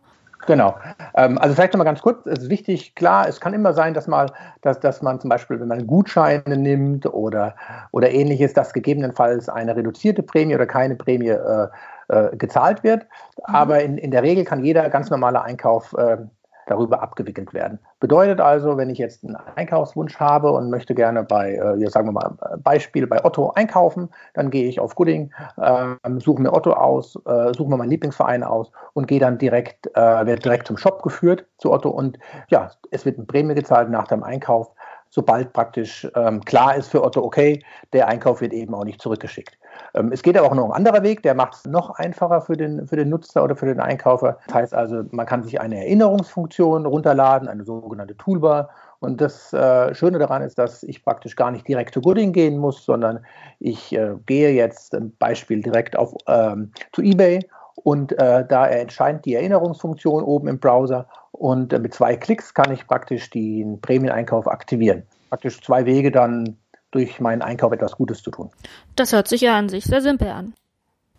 Genau. 0.47 0.77
Ähm, 1.15 1.39
also 1.39 1.55
vielleicht 1.55 1.73
nochmal 1.73 1.87
ganz 1.87 2.01
kurz, 2.01 2.25
es 2.27 2.45
ist 2.45 2.51
wichtig, 2.51 2.95
klar, 2.95 3.29
es 3.29 3.41
kann 3.41 3.53
immer 3.53 3.73
sein, 3.73 3.95
dass 3.95 4.07
mal, 4.07 4.31
dass, 4.63 4.79
dass 4.81 5.03
man 5.03 5.19
zum 5.21 5.31
Beispiel, 5.31 5.59
wenn 5.61 5.69
man 5.69 5.87
Gutscheine 5.87 6.57
nimmt 6.57 7.07
oder, 7.07 7.57
oder 7.91 8.11
ähnliches, 8.11 8.53
dass 8.53 8.73
gegebenenfalls 8.73 9.49
eine 9.49 9.75
reduzierte 9.75 10.23
Prämie 10.23 10.55
oder 10.55 10.67
keine 10.67 10.95
Prämie 10.95 11.29
äh, 11.29 11.69
äh, 12.09 12.37
gezahlt 12.37 12.85
wird. 12.85 13.03
Mhm. 13.49 13.55
Aber 13.55 13.83
in, 13.83 13.99
in 13.99 14.11
der 14.11 14.23
Regel 14.23 14.45
kann 14.45 14.65
jeder 14.65 14.89
ganz 14.91 15.11
normale 15.11 15.43
Einkauf 15.43 15.93
äh, 15.95 16.19
darüber 16.67 17.03
abgewickelt 17.03 17.55
werden. 17.55 17.79
Bedeutet 18.01 18.41
also, 18.41 18.77
wenn 18.77 18.91
ich 18.91 18.99
jetzt 18.99 19.25
einen 19.25 19.37
Einkaufswunsch 19.55 20.17
habe 20.19 20.53
und 20.53 20.71
möchte 20.71 20.95
gerne 20.95 21.23
bei, 21.23 21.55
äh, 21.55 21.87
sagen 21.89 22.09
wir 22.09 22.13
mal 22.13 22.37
Beispiel, 22.59 23.07
bei 23.07 23.25
Otto 23.25 23.51
einkaufen, 23.51 24.11
dann 24.35 24.51
gehe 24.51 24.69
ich 24.69 24.81
auf 24.81 24.95
Gooding, 24.95 25.33
äh, 25.57 25.95
suche 26.19 26.43
mir 26.43 26.53
Otto 26.53 26.73
aus, 26.73 27.17
äh, 27.25 27.55
suche 27.55 27.71
mir 27.71 27.77
meinen 27.77 27.91
Lieblingsverein 27.91 28.43
aus 28.43 28.71
und 28.93 29.07
gehe 29.07 29.21
dann 29.21 29.39
direkt, 29.39 29.87
äh, 29.95 30.01
werde 30.01 30.37
direkt 30.37 30.67
zum 30.67 30.77
Shop 30.77 31.03
geführt 31.03 31.47
zu 31.59 31.73
Otto 31.73 31.89
und 31.89 32.19
ja, 32.49 32.71
es 32.91 33.07
wird 33.07 33.17
eine 33.17 33.27
Prämie 33.27 33.55
gezahlt 33.55 33.89
nach 33.89 34.09
dem 34.09 34.23
Einkauf 34.23 34.73
sobald 35.11 35.53
praktisch 35.53 36.07
ähm, 36.15 36.45
klar 36.45 36.77
ist 36.77 36.89
für 36.89 37.03
Otto, 37.03 37.23
okay, 37.23 37.63
der 37.93 38.09
Einkauf 38.09 38.41
wird 38.41 38.53
eben 38.53 38.75
auch 38.75 38.85
nicht 38.85 39.01
zurückgeschickt. 39.01 39.59
Ähm, 39.95 40.13
es 40.13 40.23
geht 40.23 40.37
aber 40.37 40.49
auch 40.49 40.55
noch 40.55 40.67
ein 40.67 40.73
anderer 40.73 41.03
Weg, 41.03 41.23
der 41.23 41.35
macht 41.35 41.55
es 41.55 41.65
noch 41.65 41.91
einfacher 41.91 42.41
für 42.41 42.57
den, 42.57 42.87
für 42.87 42.97
den 42.97 43.09
Nutzer 43.09 43.43
oder 43.43 43.57
für 43.57 43.67
den 43.67 43.81
Einkaufer. 43.81 44.39
Das 44.47 44.55
heißt 44.55 44.75
also, 44.75 45.05
man 45.11 45.27
kann 45.27 45.43
sich 45.43 45.61
eine 45.61 45.79
Erinnerungsfunktion 45.79 46.87
runterladen, 46.87 47.49
eine 47.49 47.65
sogenannte 47.65 48.17
Toolbar. 48.17 48.71
Und 48.99 49.21
das 49.21 49.53
äh, 49.53 49.95
Schöne 49.95 50.19
daran 50.19 50.43
ist, 50.43 50.59
dass 50.59 50.83
ich 50.83 51.05
praktisch 51.05 51.37
gar 51.37 51.51
nicht 51.51 51.69
direkt 51.69 51.93
zu 51.93 52.01
Gooding 52.01 52.33
gehen 52.33 52.59
muss, 52.59 52.85
sondern 52.85 53.21
ich 53.59 53.95
äh, 53.95 54.15
gehe 54.25 54.53
jetzt 54.53 54.95
ein 54.95 55.15
Beispiel 55.19 55.63
direkt 55.63 55.97
auf 55.97 56.15
ähm, 56.27 56.73
zu 56.93 57.03
eBay 57.03 57.41
und 57.87 58.19
äh, 58.19 58.45
da 58.45 58.67
erscheint 58.67 59.25
die 59.27 59.37
Erinnerungsfunktion 59.37 60.25
oben 60.25 60.49
im 60.49 60.59
Browser 60.59 61.07
und 61.31 61.73
äh, 61.73 61.79
mit 61.79 61.95
zwei 61.95 62.17
Klicks 62.17 62.53
kann 62.53 62.73
ich 62.73 62.85
praktisch 62.89 63.31
den 63.31 63.81
Prämieneinkauf 63.81 64.49
aktivieren. 64.49 65.05
Praktisch 65.29 65.63
zwei 65.63 65.87
Wege 65.87 66.11
dann 66.11 66.57
durch 66.91 67.21
meinen 67.21 67.43
Einkauf 67.43 67.71
etwas 67.71 67.93
Gutes 67.93 68.25
zu 68.25 68.33
tun. 68.33 68.51
Das 68.97 69.13
hört 69.13 69.29
sich 69.29 69.43
ja 69.43 69.57
an 69.57 69.69
sich 69.69 69.85
sehr 69.85 70.03
simpel 70.03 70.31
an. 70.31 70.55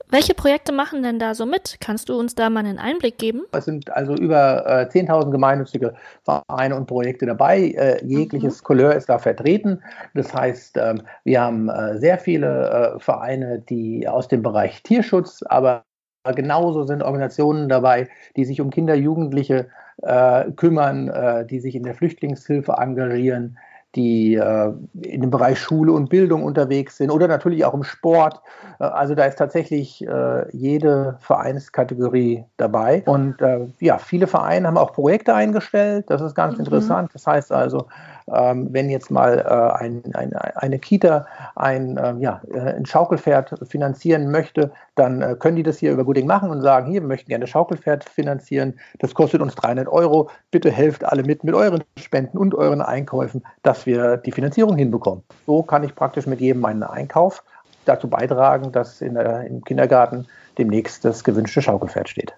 Welche 0.10 0.34
Projekte 0.34 0.74
machen 0.74 1.04
denn 1.04 1.20
da 1.20 1.36
so 1.36 1.46
mit? 1.46 1.78
Kannst 1.80 2.10
du 2.10 2.20
uns 2.20 2.36
da 2.36 2.50
mal 2.50 2.66
einen 2.66 2.80
Einblick 2.80 3.18
geben? 3.18 3.44
Es 3.54 3.64
sind 3.64 3.90
also 3.90 4.16
über 4.16 4.66
äh, 4.66 4.90
10.000 4.90 5.32
gemeinnützige 5.32 5.94
Vereine 6.26 6.76
und 6.76 6.88
Projekte 6.88 7.26
dabei. 7.28 7.60
Äh, 7.78 8.06
jegliches 8.06 8.62
mhm. 8.62 8.66
Couleur 8.66 8.94
ist 8.94 9.08
da 9.08 9.20
vertreten. 9.20 9.82
Das 10.14 10.34
heißt, 10.34 10.76
ähm, 10.76 11.04
wir 11.24 11.40
haben 11.40 11.70
äh, 11.70 11.98
sehr 11.98 12.18
viele 12.18 12.96
äh, 12.98 13.00
Vereine, 13.00 13.60
die 13.60 14.06
aus 14.06 14.28
dem 14.28 14.42
Bereich 14.42 14.84
Tierschutz, 14.84 15.44
aber 15.44 15.87
genauso 16.34 16.84
sind 16.84 17.04
Organisationen 17.04 17.70
dabei, 17.70 18.08
die 18.36 18.46
sich 18.46 18.62
um 18.62 18.70
Kinder, 18.70 18.96
Jugendliche 18.96 19.68
äh, 20.04 20.52
kümmern, 20.52 21.10
äh, 21.10 21.46
die 21.46 21.60
sich 21.60 21.76
in 21.76 21.84
der 21.84 21.96
Flüchtlingshilfe 21.96 22.74
engagieren, 22.74 23.58
die 23.96 24.36
äh, 24.36 24.74
in 25.02 25.22
dem 25.22 25.32
Bereich 25.32 25.60
Schule 25.60 25.92
und 25.92 26.10
Bildung 26.10 26.44
unterwegs 26.44 26.98
sind 26.98 27.10
oder 27.10 27.28
natürlich 27.28 27.66
auch 27.66 27.74
im 27.74 27.84
Sport. 27.84 28.42
Äh, 28.80 28.84
also 28.84 29.16
da 29.16 29.26
ist 29.26 29.38
tatsächlich 29.38 30.06
äh, 30.08 30.46
jede 30.56 31.18
Vereinskategorie 31.20 32.46
dabei. 32.58 33.02
Und 33.06 33.42
äh, 33.42 33.68
ja, 33.80 33.98
viele 33.98 34.28
Vereine 34.28 34.68
haben 34.68 34.78
auch 34.78 34.94
Projekte 34.94 35.34
eingestellt. 35.34 36.06
Das 36.10 36.22
ist 36.22 36.36
ganz 36.36 36.56
mhm. 36.56 36.66
interessant. 36.66 37.12
Das 37.14 37.26
heißt 37.26 37.52
also, 37.52 37.88
ähm, 38.34 38.68
wenn 38.72 38.90
jetzt 38.90 39.10
mal 39.10 39.40
äh, 39.40 39.84
ein, 39.84 40.04
ein, 40.14 40.34
eine 40.34 40.80
Kita 40.80 41.28
ein, 41.56 41.98
äh, 41.98 42.16
ja, 42.20 42.42
ein 42.54 42.86
Schaukelpferd 42.86 43.60
finanzieren 43.70 44.32
möchte, 44.32 44.72
dann 44.96 45.22
äh, 45.22 45.36
können 45.40 45.56
die 45.56 45.64
das 45.64 45.78
hier 45.78 45.92
über 45.92 46.04
Gooding 46.04 46.28
machen 46.28 46.50
und 46.50 46.62
sagen, 46.62 46.92
hier, 46.92 47.02
wir 47.02 47.08
möchten 47.08 47.30
gerne 47.30 47.48
Schaukelpferd 47.48 48.04
finanzieren, 48.04 48.80
das 49.00 49.14
kostet 49.14 49.42
uns 49.42 49.56
300 49.56 49.88
Euro, 49.88 50.30
bitte 50.52 50.72
helft 50.72 51.04
alle 51.06 51.24
mit 51.24 51.44
mit 51.44 51.56
euren 51.56 51.84
Spenden 51.98 52.38
und 52.38 52.54
euren 52.54 52.82
Einkäufen, 52.82 53.44
dass 53.64 53.86
wir 53.86 54.18
die 54.18 54.32
Finanzierung 54.32 54.76
hinbekommen. 54.76 55.24
So 55.46 55.64
kann 55.64 55.84
ich 55.84 55.96
praktisch 55.96 56.28
mit 56.28 56.42
jedem 56.42 56.62
meinen 56.62 56.84
Einkauf 56.84 57.44
dazu 57.86 58.10
beitragen, 58.10 58.72
dass 58.72 59.02
in 59.02 59.14
der, 59.14 59.46
im 59.46 59.64
Kindergarten 59.64 60.28
demnächst 60.58 61.06
das 61.06 61.24
gewünschte 61.24 61.62
Schaukelpferd 61.62 62.10
steht. 62.10 62.34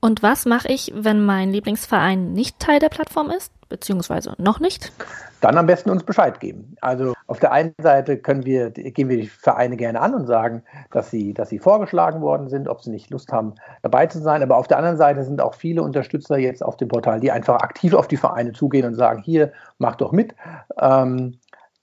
Und 0.00 0.22
was 0.22 0.46
mache 0.46 0.68
ich, 0.68 0.92
wenn 0.96 1.24
mein 1.24 1.50
Lieblingsverein 1.50 2.32
nicht 2.32 2.58
Teil 2.58 2.80
der 2.80 2.88
Plattform 2.88 3.30
ist, 3.30 3.52
beziehungsweise 3.72 4.34
noch 4.36 4.60
nicht? 4.60 4.92
Dann 5.40 5.56
am 5.56 5.66
besten 5.66 5.88
uns 5.88 6.04
Bescheid 6.04 6.38
geben. 6.40 6.76
Also 6.82 7.14
auf 7.26 7.40
der 7.40 7.52
einen 7.52 7.74
Seite 7.82 8.18
können 8.18 8.44
wir, 8.44 8.70
gehen 8.70 9.08
wir 9.08 9.16
die 9.16 9.26
Vereine 9.26 9.76
gerne 9.76 10.00
an 10.00 10.14
und 10.14 10.26
sagen, 10.26 10.62
dass 10.90 11.10
sie, 11.10 11.32
dass 11.32 11.48
sie 11.48 11.58
vorgeschlagen 11.58 12.20
worden 12.20 12.50
sind, 12.50 12.68
ob 12.68 12.82
sie 12.82 12.90
nicht 12.90 13.10
Lust 13.10 13.32
haben, 13.32 13.54
dabei 13.80 14.06
zu 14.06 14.20
sein. 14.20 14.42
Aber 14.42 14.58
auf 14.58 14.68
der 14.68 14.76
anderen 14.76 14.98
Seite 14.98 15.24
sind 15.24 15.40
auch 15.40 15.54
viele 15.54 15.82
Unterstützer 15.82 16.36
jetzt 16.36 16.62
auf 16.62 16.76
dem 16.76 16.88
Portal, 16.88 17.18
die 17.18 17.32
einfach 17.32 17.60
aktiv 17.60 17.94
auf 17.94 18.08
die 18.08 18.18
Vereine 18.18 18.52
zugehen 18.52 18.86
und 18.86 18.94
sagen, 18.94 19.22
hier, 19.22 19.52
mach 19.78 19.96
doch 19.96 20.12
mit. 20.12 20.34
Ähm, 20.78 21.38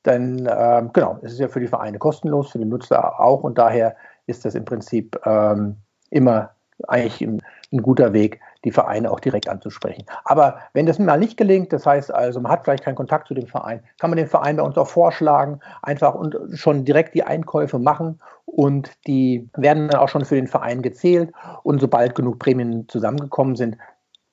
denn 0.05 0.47
ähm, 0.49 0.91
genau, 0.93 1.17
es 1.23 1.33
ist 1.33 1.39
ja 1.39 1.47
für 1.47 1.59
die 1.59 1.67
Vereine 1.67 1.97
kostenlos, 1.97 2.51
für 2.51 2.59
den 2.59 2.69
Nutzer 2.69 3.19
auch 3.19 3.43
und 3.43 3.57
daher 3.57 3.95
ist 4.27 4.45
das 4.45 4.53
im 4.53 4.63
Prinzip 4.63 5.19
ähm, 5.25 5.75
immer 6.11 6.51
eigentlich 6.87 7.21
ein, 7.21 7.41
ein 7.73 7.81
guter 7.81 8.13
Weg, 8.13 8.39
die 8.65 8.71
Vereine 8.71 9.11
auch 9.11 9.19
direkt 9.19 9.47
anzusprechen. 9.47 10.05
Aber 10.25 10.59
wenn 10.73 10.85
das 10.85 10.99
mal 10.99 11.17
nicht 11.17 11.37
gelingt, 11.37 11.71
das 11.71 11.85
heißt 11.85 12.13
also, 12.13 12.41
man 12.41 12.51
hat 12.51 12.63
vielleicht 12.63 12.83
keinen 12.83 12.95
Kontakt 12.95 13.27
zu 13.27 13.33
dem 13.33 13.47
Verein, 13.47 13.81
kann 13.99 14.09
man 14.09 14.17
den 14.17 14.27
Verein 14.27 14.57
bei 14.57 14.63
uns 14.63 14.77
auch 14.77 14.87
vorschlagen, 14.87 15.59
einfach 15.81 16.15
und 16.15 16.35
schon 16.53 16.85
direkt 16.85 17.15
die 17.15 17.23
Einkäufe 17.23 17.79
machen 17.79 18.19
und 18.45 18.91
die 19.07 19.49
werden 19.55 19.87
dann 19.87 19.99
auch 19.99 20.09
schon 20.09 20.25
für 20.25 20.35
den 20.35 20.47
Verein 20.47 20.81
gezählt 20.81 21.31
und 21.63 21.79
sobald 21.79 22.15
genug 22.15 22.39
Prämien 22.39 22.87
zusammengekommen 22.89 23.55
sind, 23.55 23.77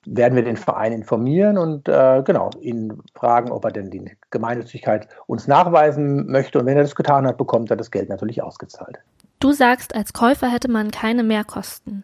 werden 0.07 0.35
wir 0.35 0.43
den 0.43 0.57
Verein 0.57 0.93
informieren 0.93 1.57
und 1.57 1.89
äh, 1.89 2.23
genau 2.25 2.49
ihn 2.61 3.01
fragen, 3.13 3.51
ob 3.51 3.65
er 3.65 3.71
denn 3.71 3.91
die 3.91 4.15
Gemeinnützigkeit 4.31 5.07
uns 5.27 5.47
nachweisen 5.47 6.27
möchte. 6.31 6.59
Und 6.59 6.65
wenn 6.65 6.77
er 6.77 6.83
das 6.83 6.95
getan 6.95 7.27
hat, 7.27 7.37
bekommt 7.37 7.69
er 7.71 7.77
das 7.77 7.91
Geld 7.91 8.07
natürlich 8.07 8.41
ausgezahlt. 8.41 8.99
Du 9.39 9.51
sagst, 9.51 9.93
als 9.93 10.13
Käufer 10.13 10.49
hätte 10.49 10.71
man 10.71 10.91
keine 10.91 11.23
Mehrkosten. 11.23 12.03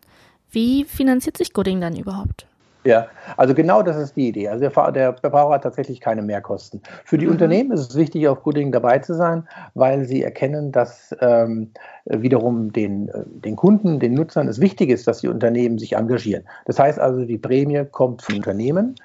Wie 0.53 0.85
finanziert 0.85 1.37
sich 1.37 1.51
Gooding 1.51 1.81
dann 1.81 1.95
überhaupt? 1.95 2.47
Ja, 2.85 3.07
also 3.37 3.53
genau 3.53 3.81
das 3.81 3.97
ist 3.97 4.15
die 4.15 4.27
Idee. 4.27 4.49
Also 4.49 4.67
der, 4.67 4.91
der 4.91 5.13
Verbraucher 5.13 5.55
hat 5.55 5.63
tatsächlich 5.63 6.01
keine 6.01 6.21
Mehrkosten. 6.21 6.81
Für 7.05 7.17
die 7.17 7.25
mhm. 7.25 7.31
Unternehmen 7.31 7.71
ist 7.71 7.91
es 7.91 7.95
wichtig, 7.95 8.27
auf 8.27 8.43
Gooding 8.43 8.71
dabei 8.71 8.99
zu 8.99 9.15
sein, 9.15 9.47
weil 9.73 10.05
sie 10.05 10.21
erkennen, 10.21 10.71
dass 10.71 11.15
ähm, 11.21 11.71
wiederum 12.05 12.73
den, 12.73 13.07
äh, 13.09 13.23
den 13.25 13.55
Kunden, 13.55 13.99
den 13.99 14.13
Nutzern 14.13 14.47
es 14.47 14.59
wichtig 14.59 14.89
ist, 14.89 15.07
dass 15.07 15.21
die 15.21 15.29
Unternehmen 15.29 15.79
sich 15.79 15.93
engagieren. 15.93 16.43
Das 16.65 16.77
heißt 16.77 16.99
also, 16.99 17.25
die 17.25 17.37
Prämie 17.37 17.85
kommt 17.89 18.21
vom 18.21 18.35
Unternehmen 18.35 18.95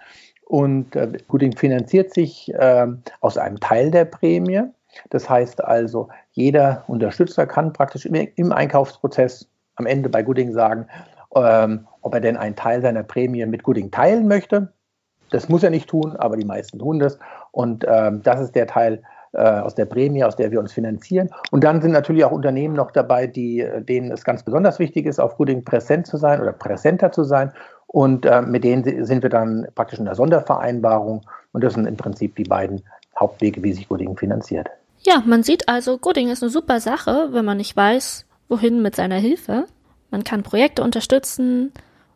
und 0.44 0.96
äh, 0.96 1.12
Gooding 1.28 1.56
finanziert 1.56 2.12
sich 2.12 2.52
äh, 2.54 2.86
aus 3.20 3.38
einem 3.38 3.60
Teil 3.60 3.90
der 3.90 4.06
Prämie. 4.06 4.62
Das 5.10 5.30
heißt 5.30 5.62
also, 5.62 6.08
jeder 6.32 6.82
Unterstützer 6.88 7.46
kann 7.46 7.72
praktisch 7.72 8.06
im, 8.06 8.14
im 8.34 8.52
Einkaufsprozess 8.52 9.46
am 9.76 9.86
Ende 9.86 10.08
bei 10.08 10.22
Gooding 10.24 10.52
sagen, 10.52 10.86
ähm, 11.34 11.86
ob 12.02 12.14
er 12.14 12.20
denn 12.20 12.36
einen 12.36 12.56
Teil 12.56 12.82
seiner 12.82 13.02
Prämie 13.02 13.44
mit 13.46 13.62
Gooding 13.62 13.90
teilen 13.90 14.28
möchte. 14.28 14.72
Das 15.30 15.48
muss 15.48 15.62
er 15.62 15.70
nicht 15.70 15.88
tun, 15.88 16.16
aber 16.16 16.36
die 16.36 16.46
meisten 16.46 16.78
tun 16.78 16.98
das. 16.98 17.18
Und 17.52 17.84
ähm, 17.86 18.22
das 18.22 18.40
ist 18.40 18.54
der 18.54 18.66
Teil 18.66 19.02
äh, 19.32 19.40
aus 19.40 19.74
der 19.74 19.84
Prämie, 19.84 20.24
aus 20.24 20.36
der 20.36 20.50
wir 20.50 20.58
uns 20.58 20.72
finanzieren. 20.72 21.28
Und 21.50 21.64
dann 21.64 21.82
sind 21.82 21.92
natürlich 21.92 22.24
auch 22.24 22.32
Unternehmen 22.32 22.74
noch 22.74 22.90
dabei, 22.90 23.26
die, 23.26 23.60
äh, 23.60 23.82
denen 23.82 24.10
es 24.10 24.24
ganz 24.24 24.42
besonders 24.42 24.78
wichtig 24.78 25.06
ist, 25.06 25.18
auf 25.18 25.36
Gooding 25.36 25.64
präsent 25.64 26.06
zu 26.06 26.16
sein 26.16 26.40
oder 26.40 26.52
präsenter 26.52 27.12
zu 27.12 27.24
sein. 27.24 27.52
Und 27.86 28.24
äh, 28.24 28.42
mit 28.42 28.64
denen 28.64 29.04
sind 29.04 29.22
wir 29.22 29.30
dann 29.30 29.66
praktisch 29.74 29.98
in 29.98 30.06
der 30.06 30.14
Sondervereinbarung. 30.14 31.22
Und 31.52 31.64
das 31.64 31.74
sind 31.74 31.86
im 31.86 31.96
Prinzip 31.96 32.36
die 32.36 32.44
beiden 32.44 32.82
Hauptwege, 33.18 33.62
wie 33.62 33.72
sich 33.72 33.88
Gooding 33.88 34.16
finanziert. 34.16 34.68
Ja, 35.00 35.22
man 35.24 35.42
sieht 35.42 35.68
also, 35.68 35.98
Gooding 35.98 36.28
ist 36.28 36.42
eine 36.42 36.50
super 36.50 36.80
Sache, 36.80 37.28
wenn 37.32 37.44
man 37.44 37.58
nicht 37.58 37.76
weiß, 37.76 38.26
wohin 38.48 38.82
mit 38.82 38.96
seiner 38.96 39.16
Hilfe. 39.16 39.66
Man 40.10 40.24
kann 40.24 40.42
Projekte 40.42 40.82
unterstützen, 40.82 41.72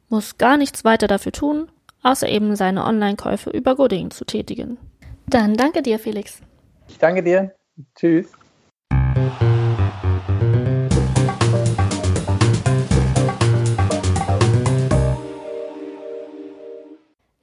muss 0.09 0.38
gar 0.38 0.57
nichts 0.57 0.85
weiter 0.85 1.09
dafür 1.09 1.33
tun, 1.33 1.70
außer 2.02 2.28
eben 2.28 2.57
seine 2.57 2.85
Online-Käufe 2.85 3.50
über 3.50 3.76
Gooding 3.76 4.11
zu 4.11 4.24
tätigen. 4.24 4.78
Dann 5.26 5.55
danke 5.55 5.83
dir, 5.83 5.98
Felix. 5.98 6.40
Ich 6.88 6.98
danke 6.98 7.22
dir. 7.22 7.55
Tschüss. 7.94 8.33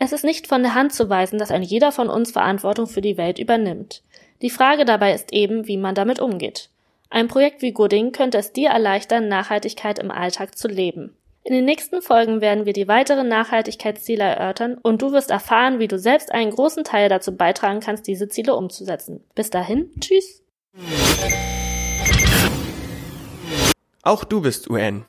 Es 0.02 0.14
ist 0.14 0.24
nicht 0.24 0.48
von 0.48 0.64
der 0.64 0.74
Hand 0.74 0.94
zu 0.94 1.10
weisen, 1.10 1.38
dass 1.38 1.52
ein 1.52 1.62
jeder 1.62 1.92
von 1.92 2.10
uns 2.10 2.32
Verantwortung 2.32 2.88
für 2.88 3.02
die 3.02 3.18
Welt 3.18 3.38
übernimmt. 3.38 4.02
Die 4.42 4.50
Frage 4.50 4.86
dabei 4.86 5.14
ist 5.14 5.32
eben, 5.32 5.68
wie 5.68 5.78
man 5.78 5.94
damit 5.94 6.20
umgeht. 6.20 6.70
Ein 7.12 7.28
Projekt 7.28 7.64
wie 7.64 7.72
Gooding 7.72 8.12
könnte 8.12 8.38
es 8.38 8.54
dir 8.54 8.70
erleichtern, 8.70 9.28
Nachhaltigkeit 9.28 9.98
im 9.98 10.12
Alltag 10.12 10.56
zu 10.56 10.68
leben. 10.68 11.16
In 11.44 11.56
den 11.56 11.66
nächsten 11.66 12.04
Folgen 12.04 12.40
werden 12.40 12.68
wir 12.68 12.74
die 12.74 12.88
weiteren 12.88 13.28
Nachhaltigkeitsziele 13.28 14.24
erörtern 14.24 14.78
und 14.80 15.02
du 15.02 15.12
wirst 15.12 15.32
erfahren, 15.32 15.80
wie 15.80 15.88
du 15.88 15.98
selbst 15.98 16.32
einen 16.32 16.52
großen 16.52 16.84
Teil 16.84 17.10
dazu 17.10 17.36
beitragen 17.36 17.80
kannst, 17.80 18.06
diese 18.06 18.30
Ziele 18.30 18.54
umzusetzen. 18.54 19.24
Bis 19.34 19.50
dahin, 19.50 19.90
tschüss. 20.00 20.44
Auch 24.04 24.24
du 24.24 24.42
bist 24.42 24.70
UN. 24.70 24.98